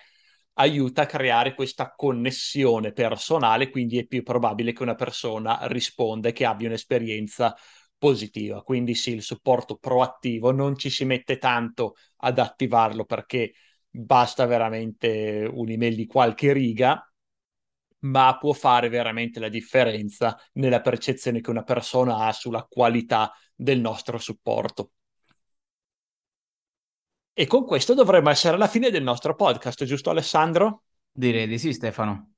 aiuta 0.55 1.03
a 1.03 1.05
creare 1.05 1.55
questa 1.55 1.93
connessione 1.95 2.91
personale, 2.93 3.69
quindi 3.69 3.97
è 3.97 4.05
più 4.05 4.23
probabile 4.23 4.73
che 4.73 4.83
una 4.83 4.95
persona 4.95 5.59
risponda 5.67 6.29
e 6.29 6.31
che 6.33 6.45
abbia 6.45 6.67
un'esperienza 6.67 7.55
positiva. 7.97 8.61
Quindi 8.63 8.95
sì, 8.95 9.11
il 9.13 9.21
supporto 9.23 9.77
proattivo 9.77 10.51
non 10.51 10.77
ci 10.77 10.89
si 10.89 11.05
mette 11.05 11.37
tanto 11.37 11.95
ad 12.17 12.39
attivarlo 12.39 13.05
perché 13.05 13.53
basta 13.89 14.45
veramente 14.45 15.49
un'email 15.51 15.95
di 15.95 16.05
qualche 16.05 16.53
riga, 16.53 17.01
ma 18.01 18.37
può 18.37 18.53
fare 18.53 18.89
veramente 18.89 19.39
la 19.39 19.49
differenza 19.49 20.37
nella 20.53 20.81
percezione 20.81 21.41
che 21.41 21.49
una 21.49 21.63
persona 21.63 22.17
ha 22.25 22.31
sulla 22.33 22.63
qualità 22.69 23.31
del 23.55 23.79
nostro 23.79 24.17
supporto. 24.17 24.91
E 27.35 27.47
con 27.47 27.65
questo 27.65 27.95
dovremmo 27.95 28.29
essere 28.29 28.53
alla 28.53 28.67
fine 28.67 28.91
del 28.91 29.01
nostro 29.01 29.33
podcast, 29.33 29.83
giusto 29.85 30.11
Alessandro? 30.11 30.83
Direi 31.11 31.47
di 31.47 31.57
sì, 31.57 31.73
Stefano. 31.73 32.33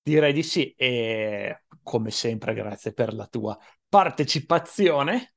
Direi 0.00 0.32
di 0.32 0.44
sì 0.44 0.72
e 0.76 1.64
come 1.82 2.12
sempre 2.12 2.54
grazie 2.54 2.92
per 2.92 3.12
la 3.12 3.26
tua 3.26 3.58
partecipazione. 3.88 5.34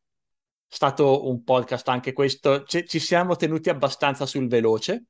È 0.67 0.75
stato 0.75 1.27
un 1.27 1.43
podcast 1.43 1.87
anche 1.89 2.13
questo, 2.13 2.61
C- 2.63 2.83
ci 2.83 2.99
siamo 2.99 3.35
tenuti 3.35 3.69
abbastanza 3.69 4.27
sul 4.27 4.47
veloce. 4.47 5.05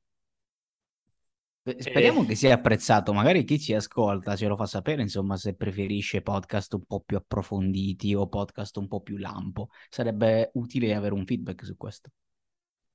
Speriamo 1.62 2.22
e... 2.22 2.26
che 2.26 2.34
sia 2.36 2.54
apprezzato, 2.54 3.12
magari 3.12 3.44
chi 3.44 3.58
ci 3.58 3.74
ascolta 3.74 4.34
ce 4.34 4.46
lo 4.46 4.56
fa 4.56 4.64
sapere, 4.64 5.02
insomma, 5.02 5.36
se 5.36 5.54
preferisce 5.54 6.22
podcast 6.22 6.72
un 6.72 6.84
po' 6.86 7.00
più 7.00 7.18
approfonditi 7.18 8.14
o 8.14 8.28
podcast 8.28 8.78
un 8.78 8.88
po' 8.88 9.02
più 9.02 9.18
lampo. 9.18 9.68
Sarebbe 9.90 10.50
utile 10.54 10.94
avere 10.94 11.12
un 11.12 11.26
feedback 11.26 11.66
su 11.66 11.76
questo. 11.76 12.10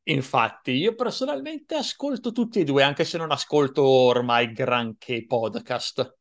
Infatti, 0.03 0.71
io 0.71 0.95
personalmente 0.95 1.75
ascolto 1.75 2.31
tutti 2.31 2.59
e 2.59 2.63
due, 2.63 2.83
anche 2.83 3.03
se 3.03 3.17
non 3.17 3.31
ascolto 3.31 3.83
ormai 3.83 4.51
granché 4.51 5.25
podcast. 5.25 6.17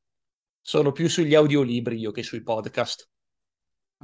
Sono 0.61 0.93
più 0.93 1.09
sugli 1.09 1.35
audiolibri 1.35 1.99
io 1.99 2.11
che 2.11 2.23
sui 2.23 2.43
podcast. 2.43 3.09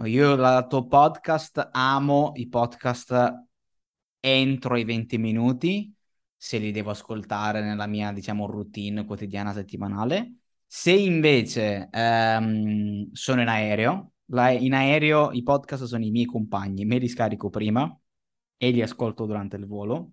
Io 0.05 0.37
lato 0.37 0.87
podcast 0.87 1.69
amo 1.73 2.33
i 2.37 2.49
podcast 2.49 3.33
entro 4.21 4.77
i 4.77 4.85
20 4.85 5.19
minuti, 5.19 5.95
se 6.35 6.59
li 6.59 6.73
devo 6.73 6.91
ascoltare 6.91 7.63
nella 7.63 7.87
mia, 7.87 8.11
diciamo, 8.11 8.47
routine 8.47 9.05
quotidiana 9.05 9.53
settimanale. 9.53 10.37
Se 10.67 10.93
invece 10.93 11.89
ehm, 11.93 13.13
sono 13.13 13.43
in 13.43 13.49
aereo, 13.49 14.13
la, 14.27 14.51
in 14.51 14.73
aereo 14.73 15.31
i 15.33 15.43
podcast 15.43 15.85
sono 15.85 16.05
i 16.05 16.11
miei 16.11 16.25
compagni, 16.25 16.87
me 16.87 16.99
li 16.99 17.09
scarico 17.09 17.51
prima 17.51 17.95
e 18.57 18.71
li 18.71 18.83
ascolto 18.83 19.27
durante 19.27 19.57
il 19.57 19.67
volo 19.67 20.13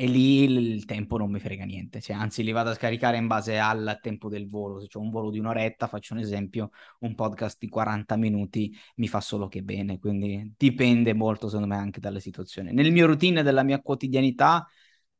e 0.00 0.06
lì 0.06 0.44
il 0.44 0.84
tempo 0.84 1.18
non 1.18 1.28
mi 1.28 1.40
frega 1.40 1.64
niente, 1.64 2.00
cioè, 2.00 2.14
anzi 2.14 2.44
li 2.44 2.52
vado 2.52 2.70
a 2.70 2.74
scaricare 2.74 3.16
in 3.16 3.26
base 3.26 3.58
al 3.58 3.98
tempo 4.00 4.28
del 4.28 4.48
volo, 4.48 4.78
se 4.80 4.86
c'è 4.86 4.96
un 4.96 5.10
volo 5.10 5.28
di 5.28 5.40
un'oretta, 5.40 5.88
faccio 5.88 6.14
un 6.14 6.20
esempio, 6.20 6.70
un 7.00 7.16
podcast 7.16 7.56
di 7.58 7.68
40 7.68 8.14
minuti 8.14 8.72
mi 8.96 9.08
fa 9.08 9.20
solo 9.20 9.48
che 9.48 9.62
bene, 9.62 9.98
quindi 9.98 10.54
dipende 10.56 11.14
molto 11.14 11.48
secondo 11.48 11.74
me 11.74 11.80
anche 11.80 11.98
dalle 11.98 12.20
situazioni. 12.20 12.72
Nel 12.72 12.92
mio 12.92 13.06
routine 13.06 13.42
della 13.42 13.64
mia 13.64 13.80
quotidianità 13.80 14.64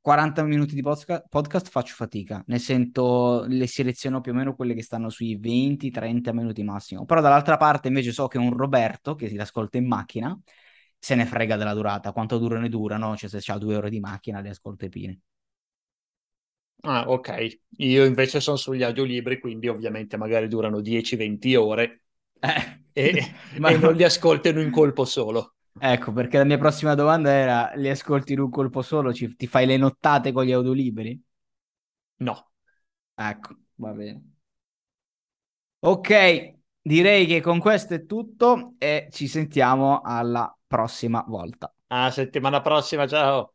40 0.00 0.44
minuti 0.44 0.76
di 0.76 0.80
podcast 0.80 1.68
faccio 1.68 1.94
fatica, 1.96 2.44
ne 2.46 2.60
sento, 2.60 3.46
le 3.48 3.66
seleziono 3.66 4.20
più 4.20 4.30
o 4.30 4.34
meno 4.36 4.54
quelle 4.54 4.74
che 4.74 4.82
stanno 4.82 5.10
sui 5.10 5.36
20-30 5.38 6.32
minuti 6.32 6.62
massimo, 6.62 7.04
però 7.04 7.20
dall'altra 7.20 7.56
parte 7.56 7.88
invece 7.88 8.12
so 8.12 8.28
che 8.28 8.38
un 8.38 8.56
Roberto 8.56 9.16
che 9.16 9.28
si 9.28 9.36
ascolta 9.36 9.76
in 9.76 9.88
macchina 9.88 10.40
se 10.98 11.14
ne 11.14 11.26
frega 11.26 11.56
della 11.56 11.74
durata, 11.74 12.12
quanto 12.12 12.38
durano 12.38 12.66
e 12.66 12.68
durano, 12.68 13.16
cioè 13.16 13.28
se 13.28 13.38
c'ha 13.40 13.58
due 13.58 13.76
ore 13.76 13.90
di 13.90 14.00
macchina 14.00 14.40
le 14.40 14.50
ascolto 14.50 14.84
e 14.84 14.88
pine. 14.88 15.20
Ah, 16.82 17.08
ok. 17.08 17.60
Io 17.78 18.04
invece 18.04 18.40
sono 18.40 18.56
sugli 18.56 18.82
audiolibri, 18.82 19.40
quindi 19.40 19.68
ovviamente 19.68 20.16
magari 20.16 20.48
durano 20.48 20.80
10-20 20.80 21.54
ore 21.56 22.02
eh. 22.40 22.84
e, 22.92 23.34
Ma... 23.58 23.70
e 23.70 23.78
non 23.78 23.94
li 23.94 24.04
ascolto 24.04 24.48
in 24.48 24.58
un 24.58 24.70
colpo 24.70 25.04
solo. 25.04 25.54
Ecco, 25.80 26.12
perché 26.12 26.38
la 26.38 26.44
mia 26.44 26.58
prossima 26.58 26.94
domanda 26.94 27.30
era, 27.30 27.72
li 27.74 27.88
ascolti 27.88 28.32
in 28.32 28.40
un 28.40 28.50
colpo 28.50 28.82
solo? 28.82 29.12
Ci, 29.12 29.36
ti 29.36 29.46
fai 29.46 29.66
le 29.66 29.76
nottate 29.76 30.32
con 30.32 30.44
gli 30.44 30.52
audiolibri? 30.52 31.20
No. 32.16 32.50
Ecco, 33.14 33.56
va 33.76 33.92
bene. 33.92 34.22
Ok, 35.80 36.54
direi 36.80 37.26
che 37.26 37.40
con 37.40 37.60
questo 37.60 37.94
è 37.94 38.04
tutto 38.04 38.74
e 38.78 39.08
ci 39.12 39.28
sentiamo 39.28 40.00
alla 40.00 40.52
prossima 40.68 41.24
volta. 41.26 41.72
A 41.90 42.10
settimana 42.10 42.60
prossima, 42.62 43.06
ciao. 43.06 43.54